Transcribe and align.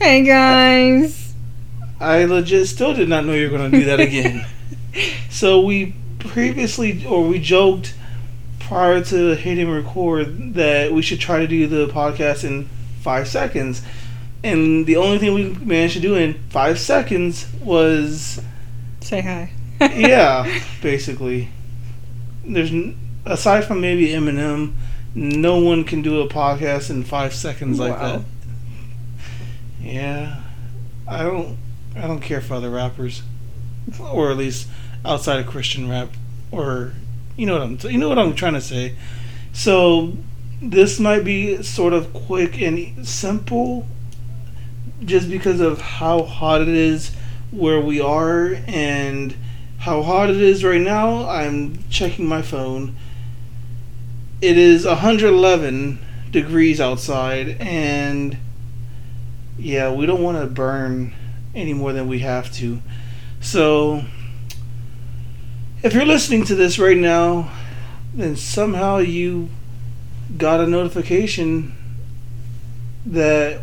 Hey 0.00 0.22
guys. 0.24 1.34
I 2.00 2.24
legit 2.24 2.68
still 2.68 2.94
did 2.94 3.08
not 3.08 3.24
know 3.24 3.32
you 3.32 3.50
were 3.50 3.58
going 3.58 3.70
to 3.70 3.78
do 3.78 3.84
that 3.86 4.00
again. 4.00 4.46
so 5.30 5.60
we 5.60 5.94
previously, 6.20 7.04
or 7.04 7.24
we 7.26 7.38
joked 7.40 7.94
prior 8.60 9.02
to 9.04 9.34
hitting 9.34 9.68
record 9.68 10.54
that 10.54 10.92
we 10.92 11.02
should 11.02 11.18
try 11.18 11.40
to 11.40 11.46
do 11.46 11.66
the 11.66 11.88
podcast 11.92 12.44
in 12.44 12.68
five 13.00 13.26
seconds. 13.26 13.82
And 14.44 14.86
the 14.86 14.96
only 14.96 15.18
thing 15.18 15.34
we 15.34 15.48
managed 15.54 15.94
to 15.94 16.00
do 16.00 16.14
in 16.14 16.34
five 16.50 16.78
seconds 16.78 17.46
was 17.60 18.40
Say 19.00 19.20
hi. 19.20 19.50
yeah, 19.80 20.60
basically. 20.82 21.48
There's 22.44 22.72
aside 23.24 23.64
from 23.64 23.80
maybe 23.80 24.08
Eminem, 24.08 24.74
no 25.14 25.58
one 25.60 25.82
can 25.82 26.02
do 26.02 26.20
a 26.20 26.28
podcast 26.28 26.88
in 26.90 27.02
five 27.02 27.34
seconds 27.34 27.80
like 27.80 27.98
Wow. 27.98 28.18
that. 28.18 28.24
Yeah, 29.80 30.42
I 31.06 31.22
don't. 31.22 31.56
I 31.96 32.06
don't 32.06 32.20
care 32.20 32.40
for 32.40 32.54
other 32.54 32.70
rappers, 32.70 33.22
or 34.00 34.30
at 34.30 34.36
least 34.36 34.68
outside 35.04 35.40
of 35.40 35.46
Christian 35.46 35.88
rap, 35.88 36.10
or 36.50 36.92
you 37.36 37.46
know 37.46 37.54
what 37.54 37.62
I'm. 37.62 37.92
You 37.92 37.98
know 37.98 38.08
what 38.08 38.18
I'm 38.18 38.34
trying 38.34 38.54
to 38.54 38.60
say. 38.60 38.94
So 39.52 40.16
this 40.60 41.00
might 41.00 41.24
be 41.24 41.62
sort 41.62 41.92
of 41.92 42.12
quick 42.12 42.60
and 42.60 43.06
simple, 43.06 43.86
just 45.04 45.30
because 45.30 45.60
of 45.60 45.80
how 45.80 46.22
hot 46.22 46.60
it 46.60 46.68
is 46.68 47.12
where 47.50 47.80
we 47.80 48.00
are 48.00 48.58
and 48.66 49.34
how 49.78 50.02
hot 50.02 50.28
it 50.28 50.40
is 50.40 50.64
right 50.64 50.80
now. 50.80 51.28
I'm 51.28 51.84
checking 51.88 52.26
my 52.26 52.42
phone. 52.42 52.96
It 54.40 54.58
is 54.58 54.84
111 54.84 55.98
degrees 56.30 56.80
outside, 56.80 57.56
and 57.60 58.36
yeah, 59.58 59.92
we 59.92 60.06
don't 60.06 60.22
want 60.22 60.38
to 60.38 60.46
burn 60.46 61.14
any 61.54 61.72
more 61.74 61.92
than 61.92 62.08
we 62.08 62.20
have 62.20 62.52
to. 62.54 62.80
So, 63.40 64.04
if 65.82 65.92
you're 65.94 66.04
listening 66.06 66.44
to 66.44 66.54
this 66.54 66.78
right 66.78 66.96
now, 66.96 67.50
then 68.14 68.36
somehow 68.36 68.98
you 68.98 69.48
got 70.36 70.60
a 70.60 70.66
notification 70.66 71.74
that 73.06 73.60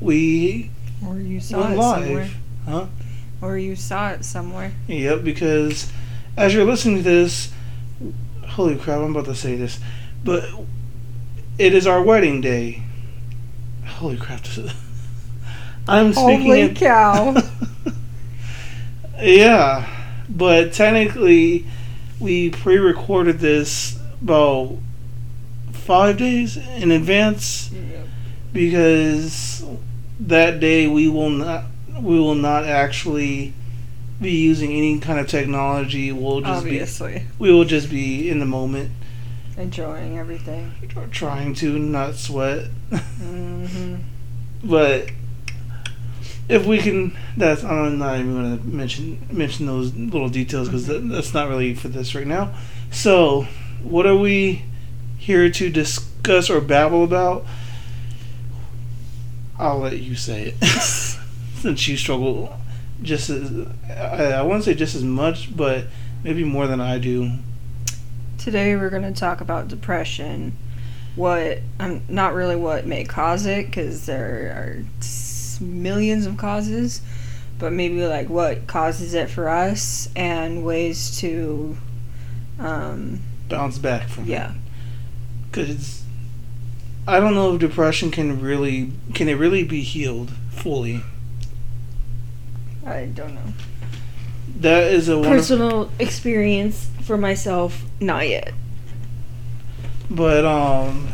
we 0.00 0.70
Or 1.06 1.18
you 1.18 1.40
saw 1.40 1.60
it 1.72 1.76
somewhere. 1.76 2.14
live. 2.16 2.36
Huh? 2.66 2.86
Or 3.40 3.58
you 3.58 3.74
saw 3.76 4.10
it 4.10 4.24
somewhere. 4.24 4.72
Yep, 4.86 5.24
because 5.24 5.90
as 6.36 6.54
you're 6.54 6.64
listening 6.64 6.98
to 6.98 7.02
this, 7.02 7.52
holy 8.46 8.76
crap, 8.76 8.98
I'm 8.98 9.10
about 9.10 9.24
to 9.26 9.34
say 9.34 9.56
this, 9.56 9.80
but 10.24 10.44
it 11.58 11.74
is 11.74 11.86
our 11.86 12.02
wedding 12.02 12.40
day. 12.40 12.82
Holy 13.84 14.16
crap, 14.16 14.42
this 14.42 14.58
is, 14.58 14.72
I'm 15.88 16.12
speaking. 16.12 16.40
Holy 16.42 16.74
cow. 16.74 17.36
yeah, 19.20 19.86
but 20.28 20.72
technically, 20.72 21.66
we 22.20 22.50
pre-recorded 22.50 23.38
this 23.40 23.98
about 24.22 24.76
five 25.72 26.16
days 26.16 26.56
in 26.56 26.90
advance 26.92 27.70
because 28.52 29.64
that 30.20 30.60
day 30.60 30.86
we 30.86 31.08
will 31.08 31.30
not 31.30 31.64
we 32.00 32.18
will 32.18 32.34
not 32.36 32.64
actually 32.64 33.52
be 34.20 34.30
using 34.30 34.70
any 34.72 34.98
kind 35.00 35.18
of 35.18 35.26
technology. 35.26 36.12
We'll 36.12 36.40
just 36.40 36.62
Obviously. 36.64 37.14
be 37.14 37.24
we 37.38 37.52
will 37.52 37.64
just 37.64 37.90
be 37.90 38.30
in 38.30 38.38
the 38.38 38.46
moment, 38.46 38.90
Enjoying 39.56 40.16
everything. 40.18 40.72
trying 41.10 41.54
to 41.56 41.78
not 41.78 42.14
sweat. 42.14 42.66
hmm 42.90 43.96
But 44.64 45.10
if 46.48 46.66
we 46.66 46.78
can, 46.78 47.16
that's 47.36 47.64
I'm 47.64 47.98
not 47.98 48.18
even 48.18 48.34
going 48.34 48.58
to 48.58 48.66
mention 48.66 49.26
mention 49.30 49.66
those 49.66 49.94
little 49.94 50.28
details 50.28 50.68
because 50.68 50.86
that, 50.86 51.08
that's 51.08 51.34
not 51.34 51.48
really 51.48 51.74
for 51.74 51.88
this 51.88 52.14
right 52.14 52.26
now. 52.26 52.52
So, 52.90 53.46
what 53.82 54.06
are 54.06 54.16
we 54.16 54.64
here 55.18 55.50
to 55.50 55.70
discuss 55.70 56.50
or 56.50 56.60
babble 56.60 57.04
about? 57.04 57.44
I'll 59.58 59.78
let 59.78 59.98
you 59.98 60.16
say 60.16 60.54
it 60.60 60.64
since 61.54 61.86
you 61.86 61.96
struggle 61.96 62.52
just 63.02 63.30
as 63.30 63.66
I, 63.88 64.32
I 64.32 64.42
won't 64.42 64.64
say 64.64 64.74
just 64.74 64.94
as 64.94 65.04
much, 65.04 65.54
but 65.54 65.86
maybe 66.22 66.44
more 66.44 66.66
than 66.66 66.80
I 66.80 66.98
do. 66.98 67.32
Today 68.38 68.74
we're 68.76 68.90
going 68.90 69.02
to 69.02 69.12
talk 69.12 69.40
about 69.40 69.68
depression. 69.68 70.56
What, 71.14 71.58
um, 71.78 72.02
not 72.08 72.32
really 72.32 72.56
what 72.56 72.86
may 72.86 73.04
cause 73.04 73.44
it, 73.44 73.66
because 73.66 74.06
there 74.06 74.52
are 74.56 74.84
millions 75.62 76.26
of 76.26 76.36
causes, 76.36 77.00
but 77.58 77.72
maybe 77.72 78.04
like 78.06 78.28
what 78.28 78.66
causes 78.66 79.14
it 79.14 79.30
for 79.30 79.48
us 79.48 80.08
and 80.16 80.64
ways 80.64 81.18
to, 81.20 81.76
um, 82.58 83.20
Bounce 83.48 83.78
back 83.78 84.08
from 84.08 84.24
it. 84.24 84.28
yeah. 84.30 84.52
because 85.50 86.02
I 87.06 87.18
don't 87.20 87.34
know 87.34 87.54
if 87.54 87.60
depression 87.60 88.10
can 88.10 88.40
really 88.40 88.92
can 89.14 89.28
it 89.28 89.34
really 89.34 89.64
be 89.64 89.82
healed 89.82 90.30
fully. 90.50 91.02
I 92.86 93.06
don't 93.06 93.34
know. 93.34 93.52
That 94.60 94.92
is 94.92 95.08
a 95.08 95.20
Personal 95.22 95.90
experience 95.98 96.88
for 97.02 97.16
myself, 97.16 97.82
not 98.00 98.28
yet. 98.28 98.52
but 100.10 100.44
um, 100.44 101.08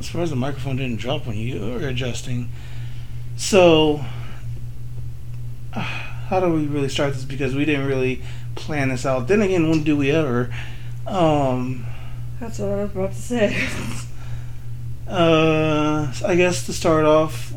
as 0.00 0.08
far 0.08 0.22
as 0.22 0.30
the 0.30 0.36
microphone 0.36 0.76
didn't 0.76 0.98
drop 0.98 1.26
when 1.26 1.36
you 1.36 1.60
were 1.60 1.86
adjusting. 1.88 2.48
So, 3.36 4.04
uh, 5.74 5.80
how 6.28 6.40
do 6.40 6.52
we 6.52 6.66
really 6.66 6.88
start 6.88 7.14
this? 7.14 7.24
Because 7.24 7.54
we 7.54 7.64
didn't 7.64 7.86
really 7.86 8.22
plan 8.54 8.88
this 8.88 9.04
out. 9.04 9.28
Then 9.28 9.42
again, 9.42 9.68
when 9.68 9.82
do 9.82 9.96
we 9.96 10.10
ever? 10.10 10.54
Um, 11.06 11.84
That's 12.40 12.58
what 12.58 12.70
I 12.70 12.84
was 12.84 12.90
about 12.92 13.12
to 13.12 13.20
say. 13.20 13.68
Uh, 15.08 16.10
I 16.24 16.36
guess 16.36 16.64
to 16.66 16.72
start 16.72 17.04
off, 17.04 17.52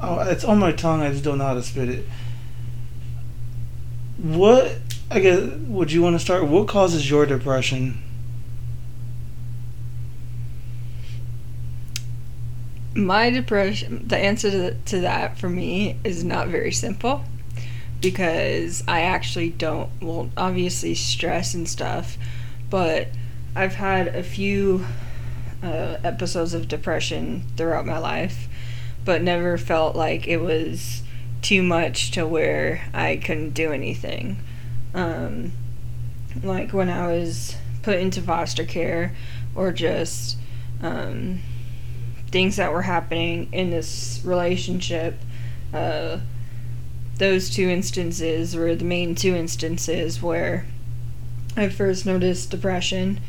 oh, 0.00 0.20
it's 0.20 0.44
on 0.44 0.58
my 0.58 0.72
tongue. 0.72 1.02
I 1.02 1.10
just 1.10 1.22
don't 1.24 1.36
know 1.36 1.44
how 1.44 1.54
to 1.54 1.62
spit 1.62 1.90
it. 1.90 2.06
What 4.16 4.78
I 5.10 5.20
guess 5.20 5.42
would 5.66 5.92
you 5.92 6.00
want 6.00 6.14
to 6.14 6.20
start? 6.20 6.46
What 6.46 6.66
causes 6.66 7.10
your 7.10 7.26
depression? 7.26 8.02
My 12.96 13.30
depression, 13.30 14.06
the 14.06 14.16
answer 14.16 14.50
to, 14.50 14.74
to 14.74 15.00
that 15.00 15.36
for 15.36 15.48
me 15.48 15.98
is 16.04 16.22
not 16.22 16.48
very 16.48 16.72
simple 16.72 17.24
because 18.00 18.84
I 18.86 19.00
actually 19.00 19.50
don't, 19.50 19.90
well, 20.00 20.30
obviously 20.36 20.94
stress 20.94 21.54
and 21.54 21.68
stuff, 21.68 22.16
but 22.70 23.08
I've 23.56 23.74
had 23.74 24.08
a 24.08 24.22
few 24.22 24.84
uh, 25.62 25.96
episodes 26.04 26.54
of 26.54 26.68
depression 26.68 27.44
throughout 27.56 27.86
my 27.86 27.98
life, 27.98 28.46
but 29.04 29.22
never 29.22 29.58
felt 29.58 29.96
like 29.96 30.28
it 30.28 30.36
was 30.38 31.02
too 31.42 31.62
much 31.62 32.10
to 32.12 32.26
where 32.26 32.84
I 32.92 33.16
couldn't 33.16 33.50
do 33.54 33.72
anything. 33.72 34.38
Um, 34.94 35.52
like 36.42 36.72
when 36.72 36.90
I 36.90 37.08
was 37.08 37.56
put 37.82 37.98
into 37.98 38.22
foster 38.22 38.64
care 38.64 39.14
or 39.54 39.72
just 39.72 40.36
um, 40.82 41.40
things 42.34 42.56
that 42.56 42.72
were 42.72 42.82
happening 42.82 43.48
in 43.52 43.70
this 43.70 44.20
relationship. 44.24 45.16
Uh, 45.72 46.18
those 47.16 47.48
two 47.48 47.68
instances 47.68 48.56
were 48.56 48.74
the 48.74 48.84
main 48.84 49.14
two 49.14 49.36
instances 49.36 50.20
where 50.20 50.66
I 51.56 51.68
first 51.68 52.04
noticed 52.04 52.50
depression, 52.50 53.20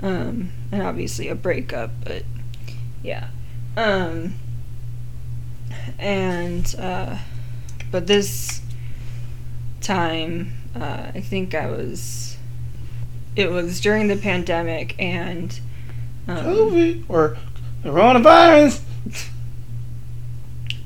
um, 0.00 0.50
and 0.72 0.80
obviously 0.80 1.28
a 1.28 1.34
breakup, 1.34 1.90
but 2.06 2.22
yeah. 3.02 3.28
Um, 3.76 4.32
and, 5.98 6.74
uh, 6.78 7.18
but 7.90 8.06
this 8.06 8.62
time, 9.82 10.54
uh, 10.74 11.10
I 11.14 11.20
think 11.20 11.54
I 11.54 11.66
was, 11.66 12.38
it 13.36 13.50
was 13.50 13.78
during 13.78 14.08
the 14.08 14.16
pandemic, 14.16 14.94
and, 14.98 15.60
um, 16.26 16.46
COVID 16.46 17.04
or 17.10 17.36
coronavirus? 17.84 18.80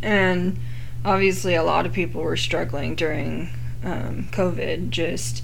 and 0.02 0.58
obviously 1.04 1.54
a 1.54 1.62
lot 1.62 1.86
of 1.86 1.92
people 1.92 2.22
were 2.22 2.36
struggling 2.36 2.94
during 2.94 3.48
um, 3.84 4.28
covid 4.30 4.90
just 4.90 5.42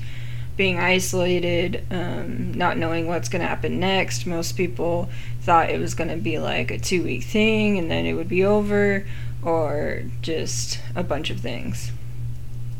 being 0.56 0.79
isolated 0.79 1.85
um, 1.91 2.53
not 2.55 2.79
knowing 2.79 3.06
what's 3.06 3.29
going 3.29 3.43
to 3.43 3.49
happen 3.49 3.81
next 3.81 4.27
most 4.27 4.56
people 4.56 5.09
thought 5.41 5.71
it 5.71 5.81
was 5.81 5.95
going 5.95 6.11
to 6.11 6.17
be 6.17 6.39
like 6.39 6.71
a 6.71 6.79
two 6.79 7.03
week 7.03 7.25
thing 7.25 7.79
and 7.79 7.91
then 7.91 8.07
it 8.07 8.15
would 8.15 8.29
be 8.29 8.45
over 8.45 9.07
or 9.43 10.03
just 10.23 10.81
a 10.95 11.03
bunch 11.03 11.31
of 11.31 11.41
things 11.41 11.91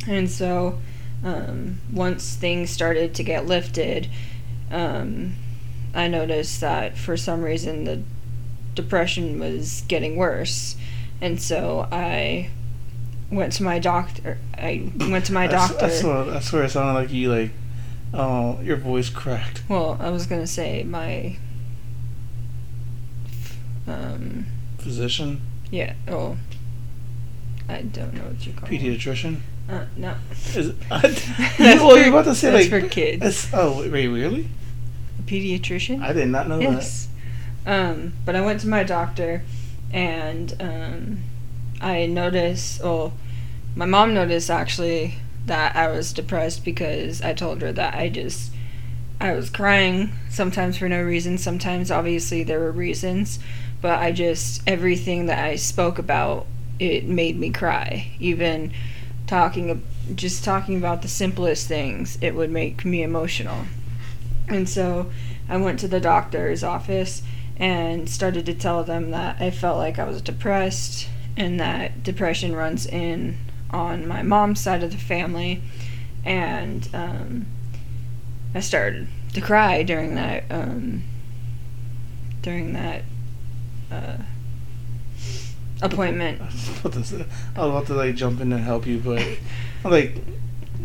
and 0.07 0.31
so 0.31 0.79
um, 1.25 1.79
once 1.93 2.35
things 2.37 2.71
started 2.71 3.15
to 3.15 3.23
get 3.23 3.47
lifted 3.47 4.09
um, 4.71 5.35
i 5.95 6.07
noticed 6.07 6.61
that 6.61 6.97
for 6.97 7.17
some 7.17 7.43
reason 7.43 7.85
the 7.85 8.03
depression 8.75 9.39
was 9.39 9.85
getting 9.89 10.17
worse 10.17 10.77
and 11.21 11.41
so 11.41 11.89
I 11.91 12.51
went 13.31 13.53
to 13.55 13.63
my 13.63 13.79
doctor. 13.79 14.39
I 14.55 14.93
went 15.09 15.27
to 15.27 15.33
my 15.33 15.47
doctor. 15.47 15.87
I, 15.87 15.89
swear, 15.89 16.35
I 16.35 16.41
swear 16.41 16.65
it 16.65 16.71
sounded 16.71 17.01
like 17.01 17.13
you 17.13 17.33
like, 17.33 17.51
oh, 18.13 18.61
your 18.63 18.77
voice 18.77 19.11
cracked. 19.11 19.63
Well, 19.69 19.97
I 20.01 20.11
was 20.11 20.27
gonna 20.27 20.47
say 20.47 20.85
my. 20.85 21.37
Um. 23.87 24.47
Physician, 24.79 25.41
Yeah. 25.71 25.95
Oh. 26.09 26.37
I 27.71 27.81
don't 27.81 28.13
know 28.13 28.25
what 28.25 28.47
you 28.47 28.53
call. 28.53 28.69
it. 28.69 28.73
pediatrician. 28.73 29.41
Uh, 29.71 29.87
no. 29.97 30.15
Is 30.55 30.75
That's 30.91 31.27
well, 31.59 31.97
you're 31.97 32.11
about 32.11 32.27
to 32.27 32.35
say 32.35 32.51
that's 32.51 32.71
like 32.71 32.83
for 32.83 32.87
kids. 32.87 33.49
oh, 33.55 33.81
wait, 33.91 34.09
really? 34.09 34.49
A 35.19 35.23
pediatrician. 35.23 36.03
I 36.03 36.13
did 36.13 36.29
not 36.29 36.49
know 36.49 36.61
Yes. 36.61 37.09
Um, 37.67 38.13
but 38.25 38.37
I 38.37 38.41
went 38.41 38.61
to 38.61 38.69
my 38.69 38.85
doctor, 38.85 39.43
and 39.93 40.55
um, 40.61 41.19
I 41.81 42.07
noticed. 42.07 42.83
Well, 42.83 43.13
my 43.77 43.87
mom 43.87 44.15
noticed 44.15 44.51
actually 44.51 45.17
that 45.47 45.77
I 45.77 45.89
was 45.89 46.13
depressed 46.13 46.65
because 46.65 47.21
I 47.23 47.33
told 47.35 47.61
her 47.63 47.73
that 47.73 47.95
I 47.95 48.09
just 48.09 48.53
I 49.21 49.33
was 49.33 49.51
crying 49.51 50.13
sometimes 50.29 50.77
for 50.77 50.89
no 50.89 51.03
reason. 51.03 51.39
Sometimes, 51.39 51.91
obviously, 51.91 52.43
there 52.43 52.61
were 52.61 52.73
reasons, 52.73 53.39
but 53.81 53.99
I 53.99 54.13
just 54.13 54.63
everything 54.67 55.27
that 55.27 55.45
I 55.45 55.57
spoke 55.57 55.99
about 55.99 56.47
it 56.79 57.05
made 57.07 57.39
me 57.39 57.51
cry. 57.51 58.09
Even 58.19 58.73
talking, 59.27 59.83
just 60.15 60.45
talking 60.45 60.77
about 60.77 61.03
the 61.03 61.09
simplest 61.09 61.69
things, 61.69 62.19
it 62.21 62.35
would 62.35 62.51
make 62.51 62.85
me 62.85 63.03
emotional. 63.03 63.65
And 64.49 64.69
so 64.69 65.11
I 65.49 65.57
went 65.57 65.79
to 65.81 65.89
the 65.89 66.01
doctor's 66.01 66.63
office 66.63 67.23
and 67.57 68.09
started 68.09 68.47
to 68.47 68.55
tell 68.55 68.85
them 68.85 69.11
that 69.13 69.41
I 69.41 69.51
felt 69.51 69.79
like 69.79 69.99
I 69.99 70.05
was 70.05 70.21
depressed 70.21 71.09
and 71.37 71.59
that 71.61 72.03
depression 72.03 72.55
runs 72.55 72.87
in 72.87 73.39
on 73.71 74.07
my 74.07 74.23
mom's 74.23 74.61
side 74.61 74.83
of 74.83 74.91
the 74.91 74.99
family. 74.99 75.63
And 76.25 76.89
um, 76.95 77.47
I 78.55 78.61
started 78.61 79.09
to 79.35 79.41
cry 79.41 79.83
during 79.83 80.15
that 80.15 80.45
um, 80.51 81.03
during 82.43 82.73
that 82.75 83.03
uh, 83.91 84.17
appointment. 85.83 86.41
I 86.43 86.47
was 86.47 86.79
about 86.79 86.93
to, 86.93 87.05
say, 87.05 87.27
I 87.57 87.67
was 87.67 87.71
about 87.71 87.87
to 87.87 87.95
like 87.95 88.15
jump 88.15 88.41
in 88.41 88.53
and 88.53 88.63
help 88.63 88.87
you, 88.87 88.99
but 88.99 89.23
I'm 89.85 89.91
like, 89.91 90.17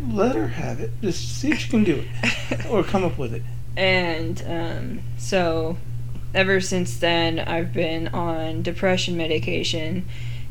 let 0.08 0.34
her 0.36 0.48
have 0.48 0.80
it. 0.80 0.90
Just 1.00 1.40
see 1.40 1.52
if 1.52 1.58
she 1.58 1.68
can 1.68 1.84
do 1.84 2.04
it 2.22 2.66
or 2.70 2.82
come 2.82 3.04
up 3.04 3.18
with 3.18 3.34
it. 3.34 3.42
And 3.76 4.42
um, 4.46 5.00
so, 5.16 5.76
ever 6.34 6.60
since 6.60 6.96
then, 6.96 7.38
I've 7.38 7.72
been 7.72 8.08
on 8.08 8.62
depression 8.62 9.16
medication. 9.16 10.06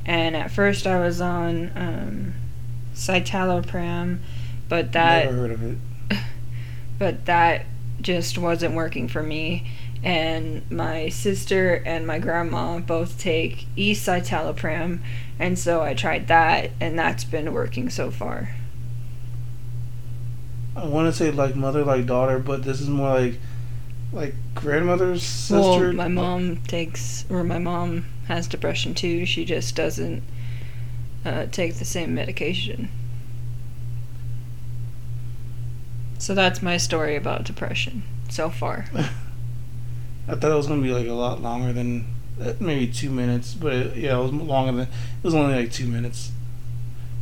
And 0.06 0.36
at 0.36 0.52
first, 0.52 0.88
I 0.88 1.00
was 1.00 1.22
on 1.22 1.72
um, 1.76 2.34
citalopram, 2.96 4.20
but 4.68 4.92
that 4.94 5.26
Never 5.26 5.38
heard 5.38 5.52
of 5.52 5.64
it. 5.64 5.78
but 7.00 7.26
that 7.26 7.66
just 8.02 8.38
wasn't 8.38 8.76
working 8.76 9.08
for 9.08 9.22
me. 9.22 9.70
And 10.04 10.70
my 10.72 11.10
sister 11.10 11.84
and 11.86 12.08
my 12.08 12.20
grandma 12.20 12.80
both 12.80 13.20
take 13.20 13.68
escitalopram, 13.76 15.00
and 15.38 15.60
so 15.60 15.82
I 15.82 15.94
tried 15.94 16.28
that, 16.28 16.72
and 16.80 16.98
that's 16.98 17.26
been 17.26 17.54
working 17.54 17.90
so 17.90 18.10
far. 18.10 18.56
I 20.76 20.86
want 20.86 21.14
to 21.14 21.18
say 21.18 21.32
like 21.32 21.56
mother, 21.56 21.84
like 21.84 22.06
daughter, 22.06 22.40
but 22.40 22.64
this 22.64 22.80
is 22.80 22.88
more 22.88 23.20
like 23.20 23.40
like 24.12 24.34
grandmother's 24.56 25.24
sister. 25.24 25.56
Well, 25.60 25.94
my 25.94 26.08
mom 26.08 26.58
takes, 26.58 27.26
or 27.30 27.44
my 27.44 27.60
mom 27.60 28.06
has 28.28 28.48
depression 28.48 28.94
too. 28.94 29.26
She 29.26 29.46
just 29.46 29.76
doesn't 29.76 30.24
uh, 31.26 31.46
take 31.52 31.76
the 31.76 31.86
same 31.86 32.14
medication. 32.14 32.90
So 36.18 36.36
that's 36.36 36.62
my 36.62 36.78
story 36.78 37.16
about 37.16 37.44
depression 37.44 38.04
so 38.30 38.50
far. 38.50 38.86
I 40.28 40.36
thought 40.36 40.52
it 40.52 40.56
was 40.56 40.68
gonna 40.68 40.82
be 40.82 40.92
like 40.92 41.08
a 41.08 41.14
lot 41.14 41.42
longer 41.42 41.74
than 41.74 42.06
uh, 42.42 42.54
maybe 42.60 42.88
two 42.88 43.10
minutes, 43.10 43.54
but 43.54 43.74
it, 43.74 43.98
yeah, 43.98 44.18
it 44.18 44.22
was 44.22 44.34
longer 44.34 44.72
than 44.72 44.88
it 44.88 45.24
was 45.24 45.34
only 45.34 45.56
like 45.56 45.72
two 45.72 45.88
minutes. 45.88 46.32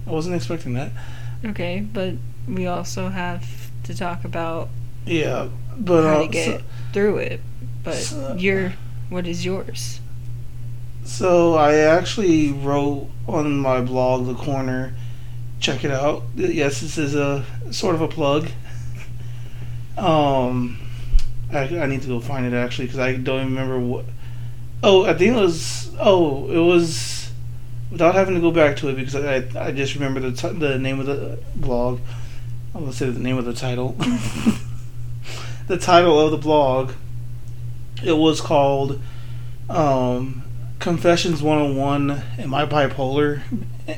I 0.06 0.12
wasn't 0.12 0.36
expecting 0.36 0.74
that. 0.74 0.92
Okay, 1.46 1.82
but 1.82 2.16
we 2.48 2.66
also 2.66 3.10
have 3.10 3.70
to 3.84 3.96
talk 3.96 4.24
about 4.26 4.70
Yeah, 5.08 5.50
but 5.78 6.04
how 6.04 6.20
uh, 6.20 6.22
to 6.24 6.28
get 6.28 6.60
so, 6.60 6.66
through 6.94 7.18
it. 7.18 7.42
But 7.84 7.96
so- 7.96 8.36
your, 8.36 8.74
what 9.10 9.26
is 9.28 9.46
yours? 9.46 10.00
so 11.04 11.56
I 11.56 11.76
actually 11.76 12.52
wrote 12.52 13.10
on 13.28 13.60
my 13.60 13.80
blog, 13.82 14.28
The 14.28 14.36
Corner. 14.36 14.94
Check 15.60 15.84
it 15.84 15.92
out. 15.92 16.24
Yes, 16.36 16.82
this 16.82 16.98
is 16.98 17.16
a 17.16 17.46
sort 17.72 17.96
of 17.96 18.02
a 18.02 18.08
plug. 18.08 18.50
Um, 19.98 20.78
I, 21.52 21.62
I 21.80 21.88
need 21.88 22.04
to 22.04 22.08
go 22.08 22.20
find 22.20 22.46
it 22.46 22.54
actually 22.54 22.86
because 22.86 23.00
I 23.00 23.14
don't 23.14 23.40
even 23.42 23.56
remember 23.56 23.80
what. 23.80 24.06
Oh, 24.84 25.06
I 25.06 25.16
think 25.16 25.36
it 25.36 25.40
was. 25.40 25.90
Oh, 26.00 26.48
it 26.52 26.60
was. 26.60 27.32
Without 27.90 28.14
having 28.14 28.36
to 28.36 28.40
go 28.40 28.52
back 28.52 28.78
to 28.78 28.90
it 28.90 28.96
because 28.96 29.16
I 29.16 29.38
I 29.60 29.72
just 29.72 29.96
remember 29.96 30.20
the 30.20 30.34
t- 30.34 30.56
the 30.56 30.78
name 30.78 31.00
of 31.00 31.08
the 31.08 31.40
blog. 31.56 32.00
I'm 32.76 32.82
gonna 32.82 32.94
say 32.94 33.10
the 33.10 33.20
name 33.20 33.40
of 33.40 33.46
the 33.46 33.56
title. 33.56 33.98
the 35.68 35.78
title 35.78 36.20
of 36.20 36.32
the 36.32 36.38
blog. 36.38 36.94
It 38.04 38.18
was 38.18 38.42
called 38.42 39.02
um, 39.70 40.44
Confessions 40.80 41.42
101 41.42 42.24
Am 42.40 42.54
I 42.54 42.66
Bipolar? 42.66 43.42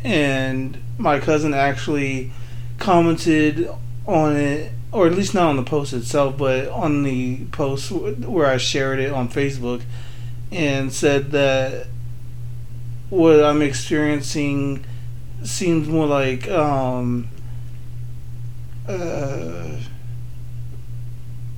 And 0.03 0.81
my 0.97 1.19
cousin 1.19 1.53
actually 1.53 2.31
commented 2.79 3.69
on 4.07 4.35
it, 4.35 4.71
or 4.91 5.07
at 5.07 5.13
least 5.13 5.33
not 5.33 5.49
on 5.49 5.57
the 5.57 5.63
post 5.63 5.93
itself, 5.93 6.37
but 6.37 6.67
on 6.69 7.03
the 7.03 7.45
post 7.45 7.91
where 7.91 8.47
I 8.47 8.57
shared 8.57 8.99
it 8.99 9.11
on 9.11 9.29
Facebook, 9.29 9.81
and 10.51 10.91
said 10.91 11.31
that 11.31 11.87
what 13.09 13.43
I'm 13.43 13.61
experiencing 13.61 14.85
seems 15.43 15.87
more 15.87 16.07
like 16.07 16.47
um, 16.49 17.29
uh, 18.87 19.77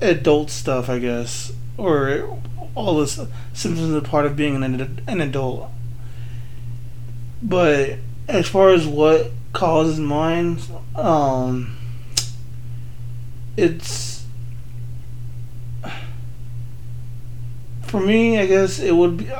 adult 0.02 0.50
stuff, 0.50 0.88
I 0.88 0.98
guess, 0.98 1.52
or 1.76 2.38
all 2.74 2.98
this 3.00 3.20
symptoms 3.52 3.94
are 3.94 4.00
part 4.00 4.26
of 4.26 4.36
being 4.36 4.62
an 4.62 5.02
an 5.06 5.20
adult. 5.20 5.70
But 7.42 7.98
as 8.28 8.48
far 8.48 8.70
as 8.70 8.86
what 8.86 9.30
causes 9.52 9.98
mine, 9.98 10.58
um, 10.94 11.76
it's 13.56 14.24
for 17.82 18.00
me. 18.00 18.38
I 18.38 18.46
guess 18.46 18.78
it 18.78 18.94
would 18.94 19.18
be. 19.18 19.30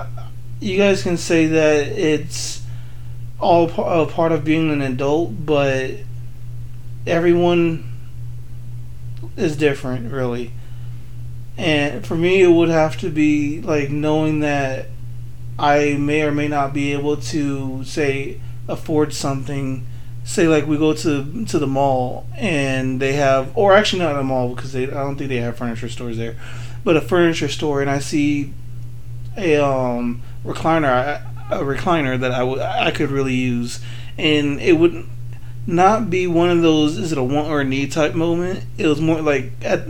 You 0.60 0.76
guys 0.76 1.02
can 1.02 1.16
say 1.16 1.46
that 1.46 1.88
it's 1.88 2.62
all 3.40 3.64
a 3.64 4.06
part 4.06 4.32
of 4.32 4.44
being 4.44 4.70
an 4.70 4.80
adult, 4.80 5.44
but 5.44 5.90
everyone 7.06 7.91
is 9.36 9.56
different, 9.56 10.12
really. 10.12 10.52
And 11.56 12.06
for 12.06 12.16
me, 12.16 12.42
it 12.42 12.48
would 12.48 12.68
have 12.68 12.96
to 12.98 13.10
be 13.10 13.60
like 13.60 13.90
knowing 13.90 14.40
that 14.40 14.86
I 15.58 15.96
may 15.98 16.22
or 16.22 16.32
may 16.32 16.48
not 16.48 16.72
be 16.72 16.92
able 16.92 17.16
to 17.16 17.84
say 17.84 18.40
afford 18.68 19.12
something. 19.12 19.86
Say 20.24 20.46
like 20.48 20.66
we 20.66 20.78
go 20.78 20.94
to 20.94 21.44
to 21.46 21.58
the 21.58 21.66
mall 21.66 22.26
and 22.36 23.00
they 23.00 23.14
have, 23.14 23.56
or 23.56 23.74
actually 23.74 24.02
not 24.02 24.18
a 24.18 24.22
mall 24.22 24.54
because 24.54 24.72
they 24.72 24.84
I 24.84 24.86
don't 24.86 25.16
think 25.16 25.28
they 25.28 25.38
have 25.38 25.56
furniture 25.56 25.88
stores 25.88 26.16
there, 26.16 26.36
but 26.84 26.96
a 26.96 27.00
furniture 27.00 27.48
store 27.48 27.80
and 27.80 27.90
I 27.90 27.98
see 27.98 28.52
a 29.36 29.56
um 29.62 30.22
recliner 30.44 31.22
a 31.50 31.58
recliner 31.58 32.18
that 32.20 32.32
I 32.32 32.42
would 32.42 32.60
I 32.60 32.90
could 32.90 33.10
really 33.10 33.34
use 33.34 33.80
and 34.18 34.60
it 34.60 34.74
would 34.74 35.06
not 35.66 36.11
be 36.11 36.26
one 36.26 36.50
of 36.50 36.61
those 36.62 36.99
is 36.99 37.12
it 37.12 37.19
a 37.19 37.23
want 37.23 37.49
or 37.49 37.61
a 37.61 37.64
need 37.64 37.92
type 37.92 38.14
moment 38.14 38.64
it 38.78 38.87
was 38.87 39.00
more 39.00 39.21
like 39.23 39.52
at, 39.62 39.81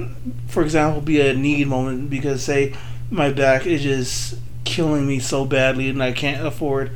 for 0.46 0.62
example 0.62 1.00
be 1.00 1.20
a 1.20 1.34
need 1.34 1.66
moment 1.66 2.10
because 2.10 2.42
say 2.44 2.74
my 3.10 3.30
back 3.30 3.66
is 3.66 3.82
just 3.82 4.34
killing 4.64 5.06
me 5.06 5.18
so 5.18 5.44
badly 5.44 5.88
and 5.88 6.02
I 6.02 6.12
can't 6.12 6.46
afford 6.46 6.90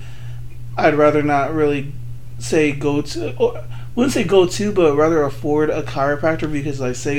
I'd 0.77 0.95
rather 0.95 1.23
not 1.23 1.55
really 1.55 1.93
say 2.39 2.73
go 2.73 3.01
to 3.01 3.35
or 3.37 3.65
wouldn't 3.95 4.13
say 4.13 4.25
go 4.25 4.47
to 4.47 4.73
but 4.73 4.95
rather 4.95 5.23
afford 5.23 5.71
a 5.71 5.83
chiropractor 5.83 6.51
because 6.53 6.81
like 6.81 6.97
say 6.97 7.17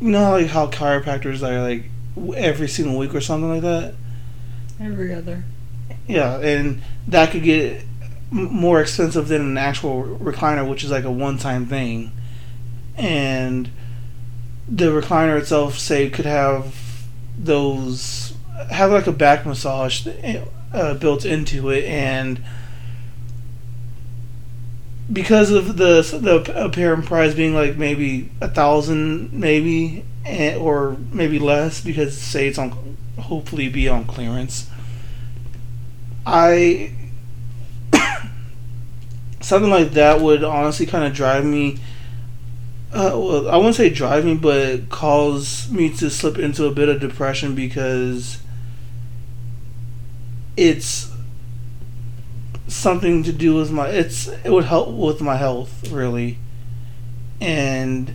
you 0.00 0.10
know 0.10 0.30
like 0.30 0.46
how 0.48 0.68
chiropractors 0.68 1.42
are 1.42 1.60
like 1.60 1.84
every 2.36 2.68
single 2.68 2.96
week 2.98 3.14
or 3.14 3.20
something 3.20 3.48
like 3.50 3.62
that 3.62 3.94
Every 4.80 5.14
other. 5.14 5.44
yeah, 6.08 6.38
and 6.40 6.82
that 7.06 7.30
could 7.30 7.42
get 7.44 7.82
more 8.32 8.80
expensive 8.80 9.28
than 9.28 9.42
an 9.42 9.58
actual 9.58 10.18
recliner, 10.20 10.68
which 10.68 10.82
is 10.82 10.90
like 10.90 11.04
a 11.04 11.10
one-time 11.10 11.66
thing. 11.66 12.12
And 12.96 13.70
the 14.68 14.86
recliner 14.86 15.38
itself, 15.38 15.78
say, 15.78 16.08
could 16.10 16.24
have 16.24 16.74
those 17.38 18.34
have 18.70 18.90
like 18.90 19.06
a 19.06 19.12
back 19.12 19.44
massage, 19.44 20.06
eh, 20.06 20.44
uh, 20.72 20.94
built 20.94 21.24
into 21.24 21.70
it, 21.70 21.84
and 21.84 22.42
because 25.12 25.50
of 25.50 25.76
the 25.76 26.02
the 26.02 26.64
apparent 26.64 27.06
price 27.06 27.34
being 27.34 27.54
like 27.54 27.76
maybe 27.76 28.30
a 28.40 28.48
thousand, 28.48 29.32
maybe 29.32 30.04
or 30.58 30.96
maybe 31.12 31.38
less, 31.38 31.82
because 31.82 32.16
say 32.16 32.48
it's 32.48 32.58
on 32.58 32.96
hopefully 33.18 33.68
be 33.68 33.88
on 33.88 34.04
clearance. 34.04 34.70
I 36.24 36.92
something 39.42 39.70
like 39.70 39.90
that 39.92 40.20
would 40.20 40.44
honestly 40.44 40.86
kind 40.86 41.04
of 41.04 41.12
drive 41.12 41.44
me. 41.44 41.78
Uh, 42.92 43.12
well, 43.14 43.48
I 43.48 43.56
wouldn't 43.56 43.76
say 43.76 43.88
drive 43.90 44.24
me, 44.24 44.34
but 44.34 44.88
cause 44.90 45.70
me 45.70 45.90
to 45.96 46.10
slip 46.10 46.38
into 46.38 46.66
a 46.66 46.72
bit 46.72 46.88
of 46.88 47.00
depression 47.00 47.54
because 47.54 48.42
it's 50.56 51.10
something 52.66 53.22
to 53.22 53.32
do 53.32 53.54
with 53.54 53.70
my 53.70 53.88
it's 53.88 54.28
it 54.28 54.50
would 54.50 54.64
help 54.64 54.88
with 54.88 55.20
my 55.20 55.36
health 55.36 55.90
really 55.90 56.38
and 57.40 58.14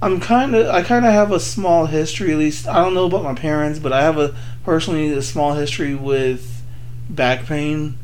i'm 0.00 0.20
kind 0.20 0.54
of 0.54 0.66
i 0.68 0.82
kind 0.82 1.04
of 1.04 1.12
have 1.12 1.32
a 1.32 1.40
small 1.40 1.86
history 1.86 2.32
at 2.32 2.38
least 2.38 2.68
i 2.68 2.76
don't 2.76 2.94
know 2.94 3.06
about 3.06 3.24
my 3.24 3.34
parents 3.34 3.78
but 3.78 3.92
i 3.92 4.02
have 4.02 4.16
a 4.16 4.34
personally 4.64 5.12
a 5.12 5.22
small 5.22 5.54
history 5.54 5.94
with 5.94 6.62
back 7.10 7.44
pain 7.44 7.98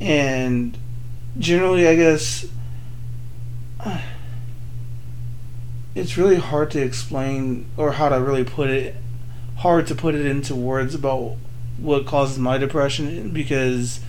and 0.00 0.76
generally 1.38 1.86
i 1.86 1.94
guess 1.94 2.46
it's 5.94 6.16
really 6.16 6.36
hard 6.36 6.70
to 6.70 6.80
explain 6.80 7.66
or 7.76 7.92
how 7.92 8.08
to 8.08 8.20
really 8.20 8.44
put 8.44 8.70
it 8.70 8.96
hard 9.58 9.86
to 9.86 9.94
put 9.94 10.14
it 10.14 10.26
into 10.26 10.54
words 10.54 10.94
about 10.94 11.36
what 11.78 12.06
causes 12.06 12.38
my 12.38 12.58
depression 12.58 13.30
because 13.30 14.00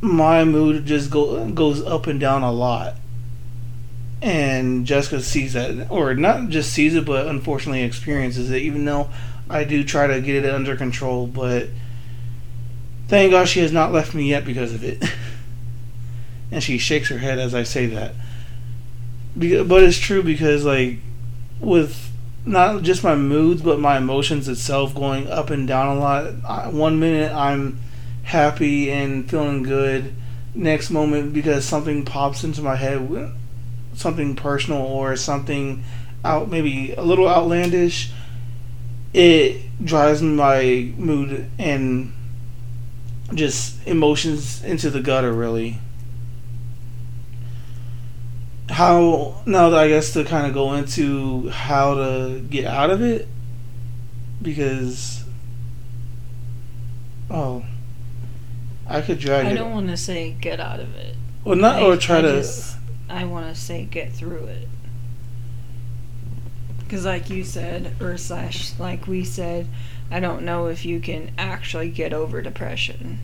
my 0.00 0.44
mood 0.44 0.86
just 0.86 1.10
go, 1.10 1.48
goes 1.50 1.82
up 1.82 2.06
and 2.06 2.20
down 2.20 2.42
a 2.42 2.52
lot. 2.52 2.94
And 4.22 4.86
Jessica 4.86 5.20
sees 5.20 5.52
that, 5.52 5.90
or 5.90 6.14
not 6.14 6.48
just 6.48 6.72
sees 6.72 6.94
it, 6.94 7.04
but 7.04 7.26
unfortunately 7.26 7.82
experiences 7.82 8.50
it, 8.50 8.62
even 8.62 8.84
though 8.84 9.10
I 9.48 9.64
do 9.64 9.84
try 9.84 10.06
to 10.06 10.20
get 10.20 10.44
it 10.44 10.52
under 10.52 10.74
control. 10.74 11.26
But 11.26 11.68
thank 13.08 13.32
God 13.32 13.46
she 13.46 13.60
has 13.60 13.72
not 13.72 13.92
left 13.92 14.14
me 14.14 14.30
yet 14.30 14.44
because 14.44 14.72
of 14.72 14.82
it. 14.82 15.04
and 16.50 16.62
she 16.62 16.78
shakes 16.78 17.08
her 17.08 17.18
head 17.18 17.38
as 17.38 17.54
I 17.54 17.62
say 17.62 17.86
that. 17.86 18.14
But 19.36 19.82
it's 19.82 19.98
true 19.98 20.22
because, 20.22 20.64
like, 20.64 20.98
with 21.60 22.10
not 22.44 22.82
just 22.82 23.02
my 23.04 23.14
moods, 23.14 23.60
but 23.62 23.80
my 23.80 23.98
emotions 23.98 24.48
itself 24.48 24.94
going 24.94 25.28
up 25.28 25.50
and 25.50 25.66
down 25.66 25.96
a 25.96 26.00
lot. 26.00 26.72
One 26.72 27.00
minute 27.00 27.32
I'm 27.32 27.80
happy 28.22 28.90
and 28.90 29.28
feeling 29.28 29.62
good. 29.62 30.14
Next 30.54 30.90
moment, 30.90 31.34
because 31.34 31.66
something 31.66 32.04
pops 32.04 32.42
into 32.42 32.62
my 32.62 32.76
head, 32.76 33.32
something 33.94 34.36
personal 34.36 34.80
or 34.80 35.16
something 35.16 35.84
out, 36.24 36.48
maybe 36.48 36.92
a 36.92 37.02
little 37.02 37.28
outlandish, 37.28 38.10
it 39.12 39.60
drives 39.84 40.22
my 40.22 40.92
mood 40.96 41.50
and 41.58 42.12
just 43.34 43.86
emotions 43.86 44.62
into 44.64 44.88
the 44.88 45.00
gutter, 45.00 45.32
really. 45.32 45.78
How, 48.68 49.42
now 49.46 49.70
that 49.70 49.78
I 49.78 49.88
guess 49.88 50.12
to 50.14 50.24
kind 50.24 50.46
of 50.46 50.54
go 50.54 50.74
into 50.74 51.48
how 51.50 51.94
to 51.94 52.40
get 52.40 52.64
out 52.64 52.90
of 52.90 53.00
it, 53.00 53.28
because, 54.42 55.24
oh 57.30 57.64
I 58.88 59.00
could 59.00 59.18
drag 59.18 59.46
I 59.46 59.54
don't 59.54 59.72
want 59.72 59.88
to 59.88 59.96
say 59.96 60.32
get 60.32 60.60
out 60.60 60.80
of 60.80 60.94
it. 60.94 61.16
Well, 61.44 61.56
not 61.56 61.82
I, 61.82 61.82
or 61.82 61.96
try 61.96 62.18
I 62.18 62.22
to. 62.22 62.32
Just, 62.38 62.76
I 63.08 63.24
want 63.24 63.52
to 63.52 63.60
say 63.60 63.84
get 63.84 64.12
through 64.12 64.46
it. 64.46 64.68
Because, 66.78 67.04
like 67.04 67.28
you 67.28 67.42
said, 67.42 68.00
or 68.00 68.16
slash, 68.16 68.78
like 68.78 69.08
we 69.08 69.24
said, 69.24 69.66
I 70.08 70.20
don't 70.20 70.44
know 70.44 70.66
if 70.66 70.84
you 70.84 71.00
can 71.00 71.32
actually 71.36 71.88
get 71.88 72.12
over 72.12 72.40
depression. 72.40 73.18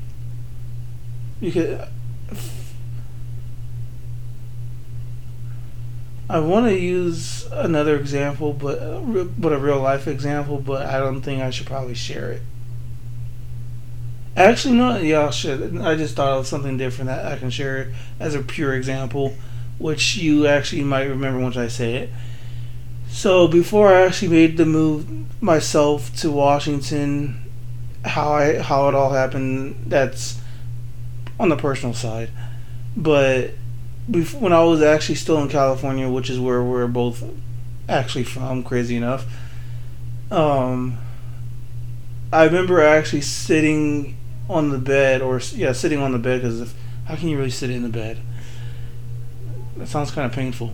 You 1.41 1.53
could. 1.53 1.89
I 6.33 6.39
want 6.39 6.65
to 6.65 6.75
use 6.75 7.45
another 7.53 7.95
example, 7.95 8.55
but 8.55 8.79
uh, 8.79 9.01
but 9.39 9.53
a 9.53 9.59
real 9.59 9.81
life 9.81 10.09
example, 10.09 10.57
but 10.57 10.87
I 10.87 10.99
don't 10.99 11.21
think 11.21 11.43
I 11.43 11.51
should 11.51 11.67
probably 11.67 11.93
share 11.93 12.33
it. 12.33 12.41
Actually, 14.35 14.77
no, 14.77 14.93
I 14.93 15.29
should. 15.29 15.77
I 15.77 15.95
just 15.95 16.17
thought 16.17 16.39
of 16.39 16.47
something 16.47 16.79
different 16.79 17.09
that 17.09 17.31
I 17.31 17.37
can 17.37 17.51
share 17.51 17.93
as 18.19 18.35
a 18.35 18.41
pure 18.41 18.73
example, 18.73 19.37
which 19.77 20.17
you 20.17 20.47
actually 20.47 20.85
might 20.85 21.03
remember 21.03 21.39
once 21.39 21.59
I 21.59 21.69
say 21.69 21.97
it. 21.97 22.11
So 23.11 23.47
before 23.47 23.93
I 23.93 24.01
actually 24.01 24.29
made 24.29 24.57
the 24.57 24.65
move 24.65 25.07
myself 25.43 26.17
to 26.21 26.31
Washington, 26.31 27.45
how 28.07 28.33
I 28.33 28.63
how 28.63 28.89
it 28.89 28.95
all 28.95 29.11
happened, 29.11 29.85
that's 29.87 30.41
on 31.39 31.51
the 31.51 31.59
personal 31.59 31.93
side. 31.93 32.31
But 32.97 33.51
before, 34.11 34.41
when 34.41 34.53
I 34.53 34.65
was 34.65 34.83
actually 34.83 35.15
still 35.17 35.41
in 35.43 35.49
California, 35.49 36.09
which 36.09 36.31
is 36.31 36.39
where 36.41 36.63
we're 36.63 36.87
both 36.87 37.23
actually 37.89 38.25
from, 38.25 38.63
crazy 38.63 38.97
enough, 38.97 39.27
um, 40.31 40.99
I 42.33 42.45
remember 42.45 42.81
actually 42.81 43.21
sitting 43.21 44.17
on 44.49 44.71
the 44.71 44.79
bed, 44.79 45.23
or 45.23 45.41
yeah, 45.55 45.73
sitting 45.73 46.01
on 46.01 46.13
the 46.13 46.19
bed 46.19 46.43
because 46.43 46.75
how 47.07 47.17
can 47.17 47.29
you 47.29 47.37
really 47.37 47.51
sit 47.51 47.71
in 47.71 47.83
the 47.83 47.89
bed? 47.89 48.19
That 49.77 49.89
sounds 49.89 50.11
kind 50.11 50.27
of 50.27 50.33
painful. 50.33 50.73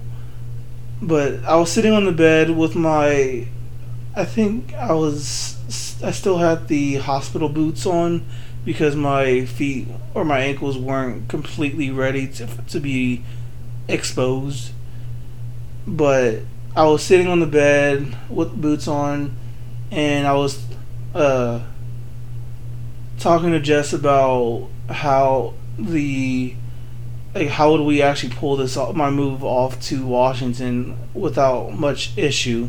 But 1.00 1.44
I 1.44 1.56
was 1.56 1.70
sitting 1.70 1.92
on 1.92 2.04
the 2.04 2.12
bed 2.12 2.50
with 2.50 2.74
my, 2.74 3.46
I 4.14 4.24
think 4.24 4.74
I 4.74 4.92
was, 4.92 5.56
I 6.02 6.10
still 6.10 6.38
had 6.38 6.68
the 6.68 6.96
hospital 6.96 7.48
boots 7.48 7.86
on 7.86 8.26
because 8.68 8.94
my 8.94 9.46
feet 9.46 9.88
or 10.12 10.26
my 10.26 10.40
ankles 10.40 10.76
weren't 10.76 11.26
completely 11.26 11.90
ready 11.90 12.28
to 12.28 12.46
to 12.46 12.78
be 12.78 13.24
exposed. 13.88 14.72
But 15.86 16.40
I 16.76 16.84
was 16.84 17.02
sitting 17.02 17.28
on 17.28 17.40
the 17.40 17.46
bed 17.46 18.14
with 18.28 18.60
boots 18.60 18.86
on, 18.86 19.34
and 19.90 20.26
I 20.26 20.34
was 20.34 20.66
uh, 21.14 21.62
talking 23.18 23.52
to 23.52 23.58
Jess 23.58 23.94
about 23.94 24.68
how 24.90 25.54
the 25.78 26.54
like 27.34 27.48
how 27.48 27.72
would 27.72 27.80
we 27.80 28.02
actually 28.02 28.34
pull 28.34 28.56
this 28.56 28.76
off, 28.76 28.94
my 28.94 29.08
move 29.08 29.42
off 29.42 29.80
to 29.84 30.04
Washington 30.04 31.08
without 31.14 31.70
much 31.70 32.12
issue. 32.18 32.68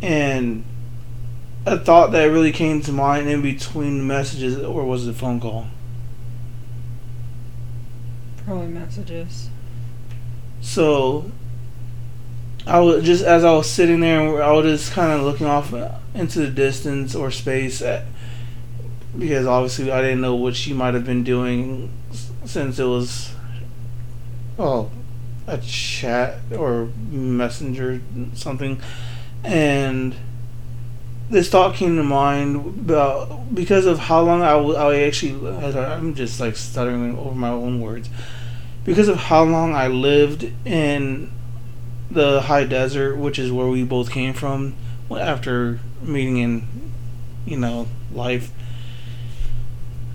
And 0.00 0.64
a 1.66 1.78
thought 1.78 2.12
that 2.12 2.24
really 2.24 2.52
came 2.52 2.80
to 2.82 2.92
mind 2.92 3.28
in 3.28 3.42
between 3.42 4.06
messages, 4.06 4.58
or 4.58 4.84
was 4.84 5.06
it 5.06 5.10
a 5.10 5.14
phone 5.14 5.40
call? 5.40 5.66
Probably 8.44 8.66
messages. 8.68 9.48
So 10.60 11.30
I 12.66 12.80
was 12.80 13.04
just 13.04 13.24
as 13.24 13.44
I 13.44 13.52
was 13.52 13.70
sitting 13.70 14.00
there, 14.00 14.20
and 14.20 14.42
I 14.42 14.52
was 14.52 14.80
just 14.80 14.92
kind 14.92 15.12
of 15.12 15.22
looking 15.22 15.46
off 15.46 15.72
into 16.14 16.40
the 16.40 16.50
distance 16.50 17.14
or 17.14 17.30
space 17.30 17.80
at, 17.82 18.04
because 19.18 19.46
obviously 19.46 19.90
I 19.90 20.02
didn't 20.02 20.20
know 20.20 20.34
what 20.34 20.56
she 20.56 20.72
might 20.72 20.94
have 20.94 21.04
been 21.04 21.24
doing 21.24 21.90
since 22.44 22.78
it 22.78 22.84
was 22.84 23.32
oh 24.58 24.90
a 25.46 25.58
chat 25.58 26.38
or 26.56 26.88
messenger 27.10 28.00
something 28.34 28.80
and 29.42 30.14
this 31.30 31.48
thought 31.48 31.74
came 31.74 31.96
to 31.96 32.02
mind 32.02 32.56
about 32.56 33.54
because 33.54 33.86
of 33.86 33.98
how 33.98 34.22
long 34.22 34.42
I, 34.42 34.54
I 34.54 35.00
actually 35.00 35.48
I'm 35.48 36.14
just 36.14 36.38
like 36.40 36.56
stuttering 36.56 37.18
over 37.18 37.34
my 37.34 37.48
own 37.50 37.80
words 37.80 38.08
because 38.84 39.08
of 39.08 39.16
how 39.16 39.44
long 39.44 39.74
I 39.74 39.86
lived 39.88 40.52
in 40.66 41.30
the 42.10 42.42
high 42.42 42.64
desert 42.64 43.16
which 43.16 43.38
is 43.38 43.50
where 43.50 43.68
we 43.68 43.84
both 43.84 44.10
came 44.10 44.34
from 44.34 44.74
after 45.10 45.78
meeting 46.02 46.38
in, 46.38 46.68
you 47.46 47.56
know, 47.56 47.88
life. 48.12 48.50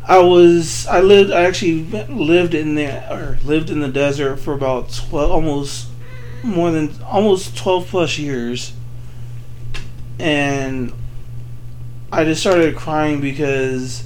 I 0.07 0.19
was 0.19 0.87
I 0.87 1.01
lived 1.01 1.31
I 1.31 1.41
actually 1.41 1.83
lived 1.83 2.53
in 2.53 2.75
the 2.75 3.13
or 3.13 3.37
lived 3.43 3.69
in 3.69 3.79
the 3.79 3.89
desert 3.89 4.37
for 4.37 4.53
about 4.53 4.91
twelve 4.91 5.31
almost 5.31 5.87
more 6.43 6.71
than 6.71 6.91
almost 7.03 7.55
twelve 7.55 7.87
plus 7.87 8.17
years, 8.17 8.73
and 10.19 10.93
I 12.11 12.25
just 12.25 12.41
started 12.41 12.75
crying 12.75 13.21
because 13.21 14.03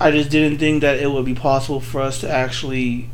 I 0.00 0.10
just 0.10 0.30
didn't 0.30 0.58
think 0.58 0.80
that 0.80 0.98
it 0.98 1.10
would 1.10 1.26
be 1.26 1.34
possible 1.34 1.80
for 1.80 2.00
us 2.00 2.20
to 2.20 2.30
actually 2.30 3.10